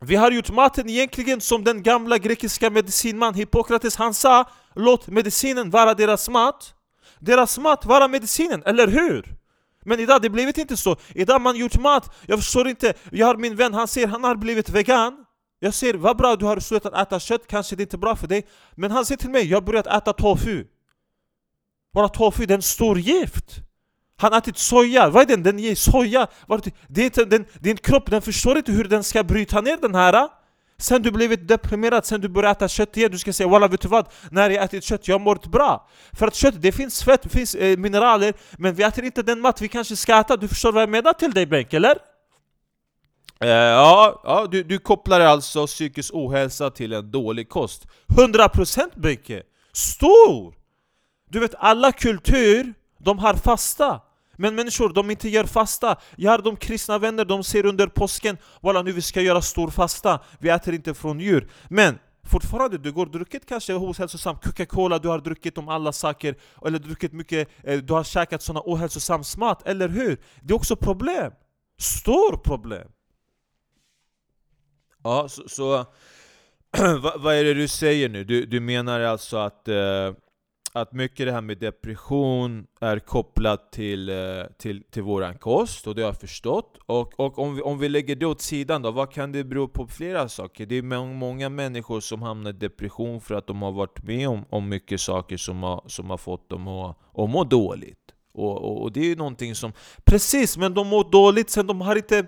Vi 0.00 0.16
har 0.16 0.30
gjort 0.30 0.50
maten 0.50 0.90
egentligen 0.90 1.40
som 1.40 1.64
den 1.64 1.82
gamla 1.82 2.18
grekiska 2.18 2.70
medicinman 2.70 3.34
Hippokrates 3.34 3.96
han 3.96 4.14
sa 4.14 4.44
Låt 4.74 5.06
medicinen 5.06 5.70
vara 5.70 5.94
deras 5.94 6.28
mat 6.28 6.75
deras 7.18 7.58
mat 7.58 7.84
var 7.84 8.08
medicinen, 8.08 8.62
eller 8.66 8.86
hur? 8.86 9.36
Men 9.84 10.00
idag 10.00 10.22
det 10.22 10.30
blivit 10.30 10.58
inte 10.58 10.76
så. 10.76 10.96
Idag 11.14 11.40
man 11.40 11.56
gjort 11.56 11.78
mat, 11.78 12.14
jag 12.26 12.38
förstår 12.38 12.68
inte. 12.68 12.94
Jag 13.10 13.26
har 13.26 13.36
min 13.36 13.56
vän, 13.56 13.74
han 13.74 13.88
säger 13.88 14.06
han 14.06 14.24
har 14.24 14.36
blivit 14.36 14.68
vegan. 14.68 15.24
Jag 15.58 15.74
säger 15.74 15.94
vad 15.94 16.16
bra 16.16 16.36
du 16.36 16.44
har 16.44 16.60
slutat 16.60 16.94
äta 16.94 17.20
kött, 17.20 17.46
kanske 17.46 17.76
det 17.76 17.80
är 17.80 17.84
inte 17.84 17.98
bra 17.98 18.16
för 18.16 18.26
dig. 18.26 18.46
Men 18.74 18.90
han 18.90 19.06
säger 19.06 19.18
till 19.18 19.30
mig, 19.30 19.46
jag 19.46 19.56
har 19.56 19.62
börjat 19.62 19.86
äta 19.86 20.12
tofu. 20.12 20.64
Bara 21.94 22.08
tofu, 22.08 22.46
det 22.46 22.54
är 22.54 22.56
en 22.56 22.62
stor 22.62 22.98
gift. 22.98 23.56
Han 24.16 24.32
har 24.32 24.38
ätit 24.38 24.58
soja, 24.58 25.08
vad 25.08 25.22
är 25.22 25.26
den? 25.26 25.42
Den 25.42 25.58
ger 25.58 25.74
soja. 25.74 26.26
Det 26.88 27.00
är 27.00 27.04
inte, 27.04 27.24
den, 27.24 27.46
din 27.60 27.76
kropp 27.76 28.10
den 28.10 28.22
förstår 28.22 28.56
inte 28.56 28.72
hur 28.72 28.84
den 28.84 29.04
ska 29.04 29.24
bryta 29.24 29.60
ner 29.60 29.76
den 29.76 29.94
här. 29.94 30.12
Ah. 30.12 30.30
Sen 30.78 31.02
du 31.02 31.10
blivit 31.10 31.48
deprimerad, 31.48 32.06
sen 32.06 32.20
du 32.20 32.28
börjar 32.28 32.50
äta 32.50 32.68
kött 32.68 32.96
igen, 32.96 33.10
du 33.10 33.18
ska 33.18 33.32
säga 33.32 33.48
Walla 33.48 33.68
vet 33.68 33.80
du 33.80 33.88
vad? 33.88 34.06
När 34.30 34.50
jag 34.50 34.64
ätit 34.64 34.84
kött, 34.84 35.08
jag 35.08 35.20
mått 35.20 35.46
bra 35.46 35.88
För 36.12 36.26
att 36.26 36.34
kött, 36.34 36.54
det 36.58 36.72
finns 36.72 37.04
fett, 37.04 37.22
det 37.22 37.28
finns 37.28 37.54
eh, 37.54 37.76
mineraler 37.76 38.34
Men 38.58 38.74
vi 38.74 38.82
äter 38.82 39.04
inte 39.04 39.22
den 39.22 39.40
mat 39.40 39.60
vi 39.60 39.68
kanske 39.68 39.96
ska 39.96 40.20
äta, 40.20 40.36
du 40.36 40.48
förstår 40.48 40.72
vad 40.72 40.82
jag 40.82 40.88
menar 40.88 41.12
till 41.12 41.30
dig 41.30 41.46
Benk, 41.46 41.72
eller? 41.72 41.96
Eh, 43.40 43.48
ja, 43.48 44.20
ja 44.24 44.46
du, 44.50 44.62
du 44.62 44.78
kopplar 44.78 45.20
alltså 45.20 45.66
psykisk 45.66 46.14
ohälsa 46.14 46.70
till 46.70 46.92
en 46.92 47.10
dålig 47.10 47.48
kost 47.48 47.86
100% 48.08 48.80
Benke! 48.94 49.42
Stor! 49.72 50.54
Du 51.30 51.40
vet 51.40 51.54
alla 51.58 51.92
kultur, 51.92 52.74
de 52.98 53.18
har 53.18 53.34
fasta 53.34 54.00
men 54.36 54.54
människor, 54.54 54.88
de 54.88 55.10
inte 55.10 55.28
gör 55.28 55.44
fasta. 55.44 55.96
Jag 56.16 56.30
har 56.30 56.38
de 56.38 56.56
kristna 56.56 56.98
vänner, 56.98 57.24
de 57.24 57.44
ser 57.44 57.66
under 57.66 57.86
påsken 57.86 58.38
Walla 58.60 58.82
nu 58.82 58.92
vi 58.92 59.02
ska 59.02 59.20
göra 59.20 59.42
stor 59.42 59.70
fasta, 59.70 60.20
vi 60.38 60.48
äter 60.48 60.74
inte 60.74 60.94
från 60.94 61.20
djur. 61.20 61.48
Men 61.68 61.98
fortfarande, 62.26 62.78
du 62.78 62.92
går 62.92 63.06
druckit 63.06 63.46
kanske 63.46 63.74
ohälsosam 63.74 64.36
Coca-Cola, 64.36 64.98
du 64.98 65.08
har 65.08 65.18
druckit 65.18 65.58
om 65.58 65.68
alla 65.68 65.92
saker, 65.92 66.34
eller 66.66 66.78
druckit 66.78 67.12
mycket, 67.12 67.48
eh, 67.64 67.78
du 67.78 67.92
har 67.92 68.04
käkat 68.04 68.42
såna 68.42 68.62
ohälsosam 68.64 69.22
mat, 69.36 69.66
eller 69.66 69.88
hur? 69.88 70.20
Det 70.42 70.52
är 70.52 70.56
också 70.56 70.76
problem. 70.76 71.32
Stor 71.78 72.36
problem. 72.36 72.88
Ja, 75.04 75.28
så, 75.28 75.48
så 75.48 75.86
vad, 77.02 77.20
vad, 77.20 77.34
är 77.34 77.44
det 77.44 77.54
du 77.54 77.68
säger 77.68 78.08
nu? 78.08 78.24
Du, 78.24 78.46
du 78.46 78.60
menar 78.60 79.00
alltså 79.00 79.36
att 79.36 79.68
eh, 79.68 80.12
att 80.76 80.92
mycket 80.92 81.26
det 81.26 81.32
här 81.32 81.40
med 81.40 81.58
depression 81.58 82.66
är 82.80 82.98
kopplat 82.98 83.72
till, 83.72 84.08
eh, 84.08 84.16
till, 84.58 84.82
till 84.90 85.02
våran 85.02 85.38
kost, 85.38 85.86
och 85.86 85.94
det 85.94 86.02
har 86.02 86.08
jag 86.08 86.20
förstått. 86.20 86.78
Och, 86.86 87.20
och 87.20 87.38
om, 87.38 87.54
vi, 87.54 87.62
om 87.62 87.78
vi 87.78 87.88
lägger 87.88 88.16
det 88.16 88.26
åt 88.26 88.40
sidan 88.40 88.82
då, 88.82 88.90
vad 88.90 89.12
kan 89.12 89.32
det 89.32 89.44
bero 89.44 89.68
på 89.68 89.86
flera 89.86 90.28
saker? 90.28 90.66
Det 90.66 90.78
är 90.78 90.82
många 91.14 91.48
människor 91.48 92.00
som 92.00 92.22
hamnar 92.22 92.50
i 92.50 92.52
depression 92.52 93.20
för 93.20 93.34
att 93.34 93.46
de 93.46 93.62
har 93.62 93.72
varit 93.72 94.02
med 94.02 94.28
om, 94.28 94.44
om 94.50 94.68
mycket 94.68 95.00
saker 95.00 95.36
som 95.36 95.62
har, 95.62 95.84
som 95.86 96.10
har 96.10 96.16
fått 96.16 96.48
dem 96.48 96.68
att, 96.68 96.98
att 97.14 97.30
må 97.30 97.44
dåligt. 97.44 97.98
Och, 98.32 98.56
och, 98.56 98.82
och 98.82 98.92
det 98.92 99.00
är 99.00 99.04
ju 99.04 99.16
någonting 99.16 99.54
som... 99.54 99.72
Precis, 100.04 100.56
men 100.56 100.74
de 100.74 100.86
mår 100.86 101.10
dåligt 101.10 101.50
sen 101.50 101.66
de 101.66 101.80
har 101.80 101.96
inte... 101.96 102.26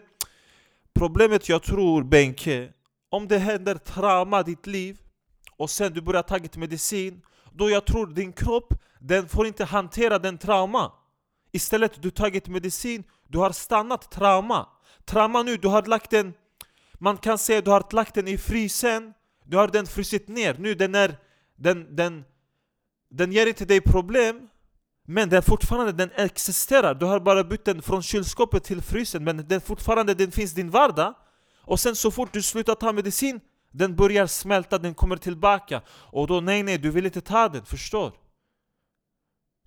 Problemet 0.95 1.49
jag 1.49 1.62
tror 1.62 2.02
Benke, 2.02 2.69
om 3.11 3.28
det 3.28 3.38
händer 3.38 3.75
trauma 3.75 4.40
i 4.40 4.43
ditt 4.43 4.67
liv 4.67 4.99
och 5.57 5.71
sen 5.71 5.93
du 5.93 6.00
börjar 6.00 6.23
ta 6.23 6.38
medicin 6.59 7.23
då 7.52 7.71
jag 7.71 7.87
tror 7.87 8.07
din 8.07 8.33
kropp, 8.33 8.75
den 8.99 9.28
får 9.28 9.47
inte 9.47 9.64
hantera 9.64 10.19
den 10.19 10.38
trauma. 10.38 10.93
Istället 11.52 12.02
du 12.02 12.11
tagit 12.11 12.49
medicin, 12.49 13.05
du 13.28 13.38
har 13.38 13.52
stannat 13.52 14.11
trauma. 14.11 14.69
Trauma 15.05 15.43
nu, 15.43 15.57
du 15.57 15.69
har 15.69 15.83
lagt 15.83 16.11
den, 16.11 16.35
man 16.99 17.17
kan 17.17 17.38
säga 17.38 17.61
du 17.61 17.71
har 17.71 17.95
lagt 17.95 18.14
den 18.14 18.28
i 18.28 18.38
frysen, 18.38 19.14
du 19.45 19.57
har 19.57 19.69
den 19.69 19.87
frysit 19.87 20.28
ner. 20.28 20.57
Nu 20.59 20.75
den 20.75 20.95
är, 20.95 21.17
den, 21.57 21.97
den, 21.97 22.25
den 23.11 23.33
ger 23.33 23.47
inte 23.47 23.64
dig 23.64 23.81
problem, 23.81 24.49
men 25.07 25.28
den 25.28 25.43
fortfarande 25.43 25.93
den 25.93 26.11
existerar. 26.17 26.95
Du 26.95 27.07
har 27.07 27.21
bara 27.21 27.45
bytt 27.45 27.64
den 27.64 27.83
från 27.83 28.02
kylskåpet 28.02 28.64
till 28.64 28.83
frysen, 28.83 29.25
men 29.25 29.49
den 29.49 29.61
fortfarande 29.61 30.14
den 30.14 30.31
finns 30.31 30.52
i 30.52 30.55
din 30.55 30.71
vardag. 30.71 31.14
Och 31.61 31.81
sen 31.81 31.97
så 31.97 32.11
fort 32.11 32.33
du 32.33 32.43
slutar 32.43 32.75
ta 32.75 32.93
medicin, 32.93 33.40
den 33.70 33.96
börjar 33.96 34.26
smälta, 34.26 34.78
den 34.78 34.94
kommer 34.94 35.16
tillbaka. 35.16 35.82
Och 35.88 36.26
då 36.26 36.40
nej 36.40 36.62
nej, 36.62 36.78
du 36.78 36.90
vill 36.90 37.06
inte 37.06 37.20
ta 37.20 37.48
den, 37.48 37.64
förstår? 37.64 38.12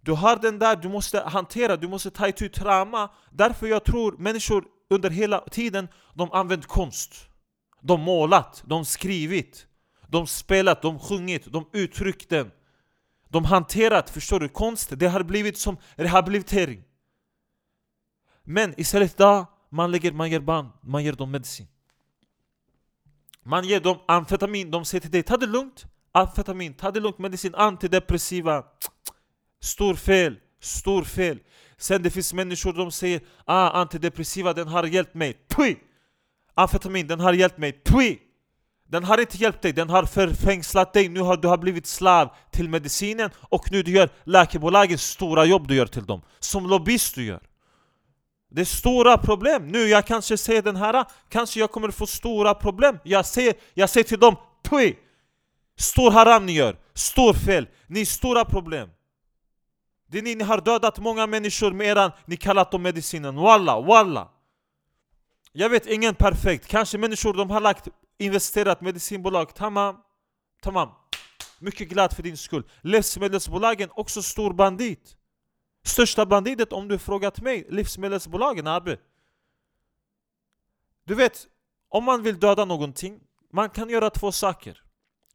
Du 0.02 0.12
har 0.12 0.36
den 0.36 0.60
där, 0.60 0.76
du 0.76 0.90
måste 0.90 1.20
hantera, 1.22 1.78
du 1.78 1.88
måste 1.88 2.12
ta 2.12 2.28
itu 2.28 2.50
trauma. 2.50 3.10
Därför 3.32 3.68
jag 3.68 3.84
tror 3.84 4.18
människor 4.18 4.66
under 4.90 5.10
hela 5.10 5.40
tiden, 5.40 5.88
de 6.14 6.32
använt 6.32 6.66
konst. 6.66 7.30
De 7.82 8.02
målat, 8.02 8.64
de 8.66 8.86
skrivit, 8.86 9.68
de 10.08 10.28
spelat, 10.28 10.82
de 10.82 11.00
sjungit, 11.00 11.46
de 11.46 11.70
uttryckt 11.74 12.30
den. 12.30 12.52
De 13.30 13.46
hanterat, 13.46 14.10
förstår 14.10 14.40
du? 14.40 14.50
Konst, 14.50 15.00
det 15.00 15.08
har 15.08 15.24
blivit 15.24 15.58
som 15.58 15.78
rehabilitering. 15.96 16.84
Men 18.44 18.80
istället 18.80 19.18
där, 19.18 19.46
man 19.70 19.92
lägger, 19.92 20.12
man 20.12 20.32
ger 20.32 20.40
barn, 20.40 20.70
man 20.82 21.04
ger 21.04 21.14
dem 21.14 21.32
medicin. 21.32 21.68
Man 23.46 23.64
ger 23.64 23.80
dem 23.80 23.98
amfetamin, 24.08 24.72
de 24.72 24.86
säger 24.86 25.02
till 25.02 25.12
dig 25.12 25.24
ta 25.24 25.38
det 25.38 25.48
lugnt. 25.48 25.86
Amfetamin, 26.12 26.74
ta 26.74 26.92
det 26.92 27.00
lugnt, 27.00 27.20
medicin, 27.20 27.56
antidepressiva. 27.56 28.64
Stor 29.62 29.96
fel, 29.96 30.36
stor 30.60 31.04
fel. 31.04 31.40
Sen 31.78 32.04
det 32.04 32.10
finns 32.10 32.34
människor 32.34 32.74
som 32.74 32.92
säger 32.92 33.22
ah, 33.46 33.70
antidepressiva, 33.70 34.54
den 34.54 34.68
har 34.68 34.84
hjälpt 34.84 35.14
mig. 35.14 35.34
Pui! 35.50 35.78
Amfetamin, 36.56 37.08
den 37.08 37.20
har 37.20 37.34
hjälpt 37.34 37.58
mig. 37.58 37.72
Pui! 37.72 38.20
Den 38.92 39.04
har 39.04 39.18
inte 39.22 39.38
hjälpt 39.38 39.62
dig, 39.62 39.74
den 39.74 39.90
har 39.90 40.06
förfängslat 40.06 40.94
dig. 40.94 41.10
Nu 41.10 41.20
har 41.20 41.38
du 41.38 41.48
har 41.48 41.58
blivit 41.58 41.88
slav 41.88 42.30
till 42.52 42.70
medicinen 42.70 43.30
Och 43.40 43.72
nu 43.72 43.84
du 43.84 43.92
gör 43.92 44.10
läkebolagens 44.24 45.04
stora 45.04 45.46
jobb 45.46 45.68
du 45.68 45.76
gör 45.76 45.86
till 45.86 46.06
dem. 46.06 46.22
Som 46.40 46.68
lobbyist 46.68 47.16
du 47.16 47.24
gör. 47.24 47.42
Det 48.54 48.62
är 48.62 48.66
stora 48.66 49.18
problem. 49.18 49.68
Nu 49.68 49.80
jag 49.80 50.08
kanske 50.08 50.38
ser 50.38 50.62
den 50.62 50.76
här, 50.76 51.06
kanske 51.30 51.60
jag 51.60 51.72
kommer 51.72 51.92
få 51.92 52.08
stora 52.08 52.54
problem. 52.54 53.00
Jag 53.04 53.26
säger, 53.26 53.54
jag 53.74 53.90
säger 53.90 54.04
till 54.04 54.20
dem, 54.20 54.36
Pui! 54.64 54.98
Stor 55.78 56.12
haram 56.12 56.46
ni 56.46 56.52
gör, 56.52 56.78
stor 56.94 57.34
fel, 57.34 57.68
ni 57.88 58.02
är 58.02 58.06
stora 58.06 58.46
problem. 58.46 58.90
Det 60.08 60.18
är 60.18 60.22
ni, 60.22 60.36
ni 60.36 60.44
har 60.44 60.62
dödat 60.62 61.00
många 61.00 61.28
människor 61.28 61.72
med 61.72 61.88
eran, 61.88 62.12
ni 62.26 62.38
kallat 62.38 62.72
dem 62.72 62.82
medicinen. 62.82 63.36
Walla, 63.36 63.82
walla! 63.82 64.30
Jag 65.52 65.70
vet, 65.70 65.86
ingen 65.88 66.16
perfekt. 66.16 66.68
Kanske 66.68 66.98
människor 66.98 67.34
de 67.34 67.50
har 67.50 67.62
lagt, 67.62 67.88
investerat 68.18 68.82
medicinbolag. 68.82 69.56
Tamam, 69.56 69.96
tamam. 70.62 70.90
Mycket 71.60 71.90
glad 71.90 72.14
för 72.14 72.24
din 72.24 72.38
skull. 72.38 72.64
Livsmedelsbolagen, 72.82 73.90
också 73.92 74.22
stor 74.22 74.54
bandit. 74.54 75.16
Största 75.84 76.26
bandidet 76.26 76.74
om 76.74 76.88
du 76.88 77.00
frågat 77.00 77.42
mig, 77.42 77.68
livsmedelsbolagen 77.70 78.68
Arbe. 78.68 78.98
Du 81.04 81.16
vet, 81.16 81.48
om 81.90 82.04
man 82.04 82.24
vill 82.24 82.40
döda 82.40 82.66
någonting, 82.66 83.20
man 83.52 83.70
kan 83.70 83.90
göra 83.90 84.10
två 84.10 84.32
saker. 84.32 84.84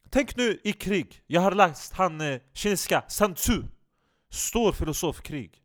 Tänk 0.09 0.35
nu 0.35 0.59
i 0.63 0.73
krig, 0.73 1.23
jag 1.27 1.41
har 1.41 1.51
läst 1.51 1.93
han 1.93 2.21
eh, 2.21 2.41
kinesiska 2.53 3.03
Sun 3.07 3.35
Tzu. 3.35 3.63
Stor 4.29 4.71
filosof 4.71 5.21
krig. 5.21 5.63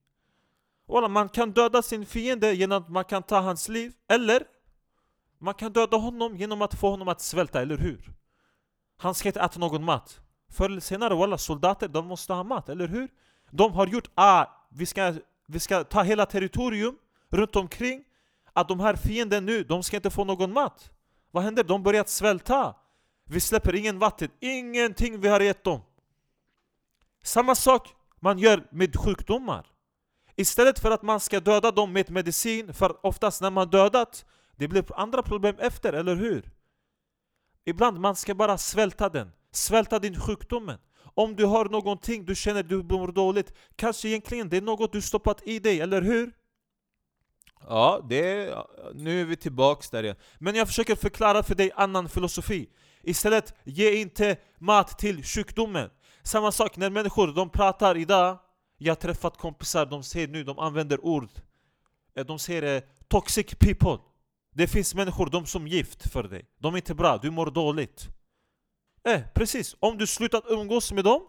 Walla, 0.88 1.08
man 1.08 1.28
kan 1.28 1.52
döda 1.52 1.82
sin 1.82 2.06
fiende 2.06 2.54
genom 2.54 2.82
att 2.82 2.88
man 2.88 3.04
kan 3.04 3.22
ta 3.22 3.40
hans 3.40 3.68
liv, 3.68 3.92
eller 4.08 4.42
man 5.38 5.54
kan 5.54 5.72
döda 5.72 5.96
honom 5.96 6.36
genom 6.36 6.62
att 6.62 6.74
få 6.74 6.90
honom 6.90 7.08
att 7.08 7.20
svälta, 7.20 7.62
eller 7.62 7.78
hur? 7.78 8.12
Han 8.96 9.14
ska 9.14 9.28
inte 9.28 9.40
äta 9.40 9.58
någon 9.58 9.84
mat. 9.84 10.20
Förr 10.50 10.64
eller 10.70 10.80
senare, 10.80 11.14
walla, 11.14 11.38
soldater 11.38 11.88
de 11.88 12.06
måste 12.06 12.32
ha 12.32 12.44
mat, 12.44 12.68
eller 12.68 12.88
hur? 12.88 13.08
De 13.50 13.72
har 13.72 13.86
gjort 13.86 14.10
ah, 14.14 14.46
vi 14.74 14.86
ska, 14.86 15.14
vi 15.46 15.60
ska 15.60 15.84
ta 15.84 16.02
hela 16.02 16.26
territorium 16.26 16.96
runt 17.30 17.56
omkring 17.56 18.04
Att 18.52 18.68
de 18.68 18.80
här 18.80 18.96
fienden 18.96 19.46
nu, 19.46 19.64
de 19.64 19.82
ska 19.82 19.96
inte 19.96 20.10
få 20.10 20.24
någon 20.24 20.52
mat. 20.52 20.90
Vad 21.30 21.42
händer? 21.44 21.64
De 21.64 21.82
börjar 21.82 22.04
svälta. 22.04 22.74
Vi 23.24 23.40
släpper 23.40 23.74
ingen 23.74 23.98
vatten, 23.98 24.28
ingenting 24.40 25.20
vi 25.20 25.28
har 25.28 25.40
gett 25.40 25.64
dem. 25.64 25.80
Samma 27.22 27.54
sak 27.54 27.88
man 28.20 28.38
gör 28.38 28.66
med 28.70 28.96
sjukdomar. 28.96 29.66
Istället 30.36 30.78
för 30.78 30.90
att 30.90 31.02
man 31.02 31.20
ska 31.20 31.40
döda 31.40 31.70
dem 31.70 31.92
med 31.92 32.10
medicin, 32.10 32.74
för 32.74 33.06
oftast 33.06 33.40
när 33.40 33.50
man 33.50 33.70
dödat 33.70 34.24
Det 34.56 34.68
blir 34.68 34.84
andra 35.00 35.22
problem 35.22 35.56
efter, 35.58 35.92
eller 35.92 36.16
hur? 36.16 36.50
Ibland 37.64 38.00
man 38.00 38.16
ska 38.16 38.34
bara 38.34 38.58
svälta 38.58 39.08
den, 39.08 39.32
svälta 39.50 39.98
din 39.98 40.20
sjukdomen 40.20 40.78
om 41.14 41.36
du 41.36 41.44
har 41.44 41.64
någonting 41.64 42.24
du 42.24 42.34
känner 42.34 42.62
du 42.62 42.82
mår 42.82 43.12
dåligt, 43.12 43.52
kanske 43.76 44.08
egentligen 44.08 44.48
det 44.48 44.56
är 44.56 44.62
något 44.62 44.92
du 44.92 45.02
stoppat 45.02 45.42
i 45.46 45.58
dig, 45.58 45.80
eller 45.80 46.02
hur? 46.02 46.32
Ja, 47.68 48.06
det 48.08 48.30
är, 48.32 48.64
nu 48.94 49.20
är 49.20 49.24
vi 49.24 49.36
tillbaks 49.36 49.90
där 49.90 50.02
igen. 50.02 50.16
Men 50.38 50.54
jag 50.54 50.66
försöker 50.66 50.96
förklara 50.96 51.42
för 51.42 51.54
dig 51.54 51.70
annan 51.76 52.08
filosofi. 52.08 52.68
Istället, 53.02 53.54
ge 53.64 53.94
inte 53.94 54.36
mat 54.58 54.98
till 54.98 55.24
sjukdomen. 55.24 55.90
Samma 56.22 56.52
sak 56.52 56.76
när 56.76 56.90
människor 56.90 57.28
de 57.32 57.50
pratar 57.50 57.96
idag, 57.96 58.38
jag 58.78 58.90
har 58.90 58.96
träffat 58.96 59.36
kompisar, 59.36 59.86
de 59.86 60.02
säger 60.02 60.28
nu, 60.28 60.44
de 60.44 60.58
använder 60.58 61.04
ord. 61.04 61.30
Eh, 62.16 62.26
de 62.26 62.38
säger 62.38 62.76
eh, 62.76 62.82
'toxic 63.08 63.46
people' 63.46 64.00
Det 64.54 64.66
finns 64.66 64.94
människor, 64.94 65.26
de 65.26 65.46
som 65.46 65.66
gift 65.68 66.12
för 66.12 66.22
dig. 66.22 66.44
De 66.58 66.74
är 66.74 66.78
inte 66.78 66.94
bra, 66.94 67.18
du 67.22 67.30
mår 67.30 67.46
dåligt. 67.46 68.08
Eh, 69.04 69.20
precis. 69.34 69.76
Om 69.80 69.98
du 69.98 70.06
slutat 70.06 70.44
umgås 70.48 70.92
med 70.92 71.04
dem, 71.04 71.22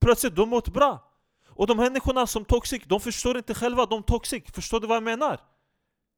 plötsligt 0.00 0.36
de 0.36 0.48
mått 0.48 0.68
bra. 0.68 1.10
Och 1.48 1.66
de 1.66 1.76
människorna 1.76 2.26
som 2.26 2.44
toxic, 2.44 2.82
de 2.86 3.00
förstår 3.00 3.36
inte 3.36 3.54
själva 3.54 3.86
de 3.86 4.02
toxic. 4.02 4.44
Förstår 4.52 4.80
du 4.80 4.86
vad 4.86 4.96
jag 4.96 5.02
menar? 5.02 5.40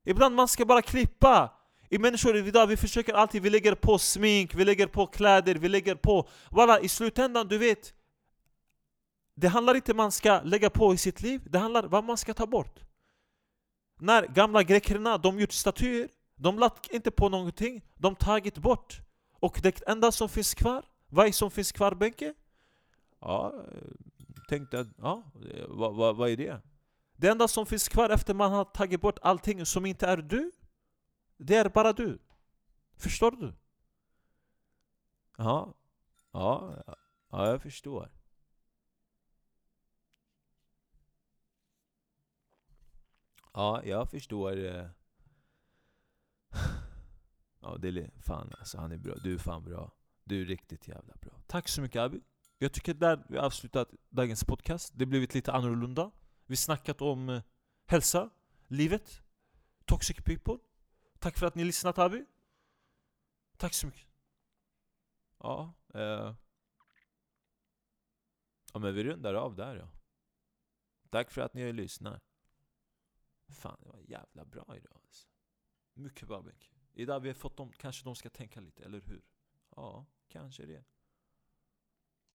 Ibland 0.05 0.35
man 0.35 0.49
ska 0.49 0.65
bara 0.65 0.83
klippa. 0.83 1.53
I 1.91 1.99
människor 1.99 2.37
idag, 2.37 2.67
vi 2.67 2.77
försöker 2.77 3.15
alltid, 3.15 3.43
vi 3.43 3.51
lägger 3.51 3.75
på 3.75 3.99
smink, 3.99 4.55
vi 4.55 4.65
lägger 4.65 4.87
på 4.87 5.07
kläder, 5.07 5.55
vi 5.55 5.69
lägger 5.69 5.95
på... 5.95 6.29
Voilà, 6.51 6.81
i 6.81 6.89
slutändan, 6.89 7.49
du 7.49 7.59
vet. 7.59 7.95
Det 9.35 9.49
handlar 9.49 9.75
inte 9.75 9.93
om 9.93 9.97
man 9.97 10.13
ska 10.13 10.41
lägga 10.45 10.71
på 10.71 10.95
i 10.95 10.97
sitt 10.97 11.23
liv, 11.23 11.41
det 11.45 11.59
handlar 11.59 11.83
om 11.83 11.91
vad 11.91 12.05
man 12.05 12.17
ska 12.17 12.35
ta 12.35 12.47
bort. 12.47 12.81
När 14.01 14.27
gamla 14.27 14.63
grekerna, 14.63 15.19
de 15.19 15.41
gjort 15.41 15.53
statyer, 15.53 16.09
de 16.37 16.59
lagt 16.59 16.91
inte 16.91 17.11
på 17.11 17.29
någonting, 17.29 17.83
de 17.95 18.15
tagit 18.15 18.59
bort. 18.59 19.01
Och 19.43 19.61
det 19.63 19.83
enda 19.87 20.13
som 20.13 20.29
finns 20.29 20.55
kvar, 20.55 20.85
vad 21.09 21.27
är 21.27 21.33
som 21.33 21.51
finns 21.51 21.73
kvar 21.73 21.95
Benke? 21.95 22.35
Ja, 23.21 23.65
tänkte 24.49 24.81
att, 24.81 24.89
ja, 24.99 25.23
vad, 25.69 25.95
vad, 25.95 26.17
vad 26.17 26.31
är 26.31 26.37
det? 26.37 26.61
Det 27.17 27.29
enda 27.29 27.49
som 27.49 27.67
finns 27.67 27.89
kvar 27.89 28.11
efter 28.11 28.35
man 28.35 28.53
har 28.53 28.65
tagit 28.65 29.01
bort 29.01 29.19
allting 29.23 29.67
som 29.67 29.87
inte 29.87 30.07
är 30.07 30.17
du, 30.17 30.53
det 31.37 31.57
är 31.57 31.69
bara 31.69 31.93
du. 31.93 32.19
Förstår 32.97 33.31
du? 33.31 33.55
Ja, 35.37 35.75
ja, 36.33 36.75
ja 37.31 37.47
jag 37.47 37.63
förstår. 37.63 38.11
Ja, 43.55 43.83
jag 43.85 44.11
förstår. 44.11 44.91
Ja, 47.63 47.77
det 47.79 47.89
är 47.89 48.11
fan 48.21 48.53
alltså, 48.59 48.79
han 48.79 48.93
är 48.93 48.97
bra. 48.97 49.15
Du 49.15 49.35
är 49.35 49.39
fan 49.39 49.65
bra. 49.65 49.93
Du 50.25 50.43
är 50.43 50.45
riktigt 50.45 50.89
jävla 50.89 51.15
bra. 51.21 51.33
Tack 51.47 51.69
så 51.69 51.81
mycket 51.81 52.01
Abi. 52.01 52.21
Jag 52.59 52.73
tycker 52.73 52.95
där 52.95 53.25
vi 53.29 53.39
avslutat 53.39 53.91
dagens 54.11 54.45
podcast. 54.45 54.93
Det 54.97 55.07
blivit 55.07 55.35
lite 55.35 55.53
annorlunda. 55.53 56.11
Vi 56.47 56.57
snackat 56.57 57.03
om 57.03 57.29
eh, 57.29 57.43
hälsa, 57.87 58.31
livet, 58.67 59.23
toxic 59.85 60.17
people. 60.17 60.59
Tack 61.19 61.39
för 61.39 61.47
att 61.47 61.55
ni 61.55 61.65
lyssnat 61.65 61.99
Abi. 61.99 62.25
Tack 63.57 63.75
så 63.75 63.87
mycket. 63.87 64.09
Ja, 65.39 65.75
eh. 65.95 66.35
Ja 68.73 68.79
men 68.79 68.95
vi 68.95 69.05
rundar 69.05 69.35
av 69.35 69.57
där 69.57 69.77
ja. 69.77 69.89
Tack 71.11 71.31
för 71.31 71.41
att 71.41 71.55
ni 71.55 71.73
lyssnat. 71.73 72.23
Fan, 73.49 73.77
det 73.81 73.89
var 73.89 73.99
jävla 73.99 74.45
bra 74.45 74.77
idag 74.77 75.01
alltså. 75.05 75.29
Mycket 75.95 76.29
bra 76.29 76.43
Idag 76.95 77.21
vi 77.21 77.29
har 77.29 77.35
fått 77.35 77.57
dem, 77.57 77.73
kanske 77.73 78.05
de 78.05 78.17
ska 78.17 78.31
tänka 78.31 78.61
lite, 78.61 78.85
eller 78.85 79.01
hur? 79.01 79.23
Ja, 79.77 80.07
kanske 80.29 80.67
det. 80.67 80.85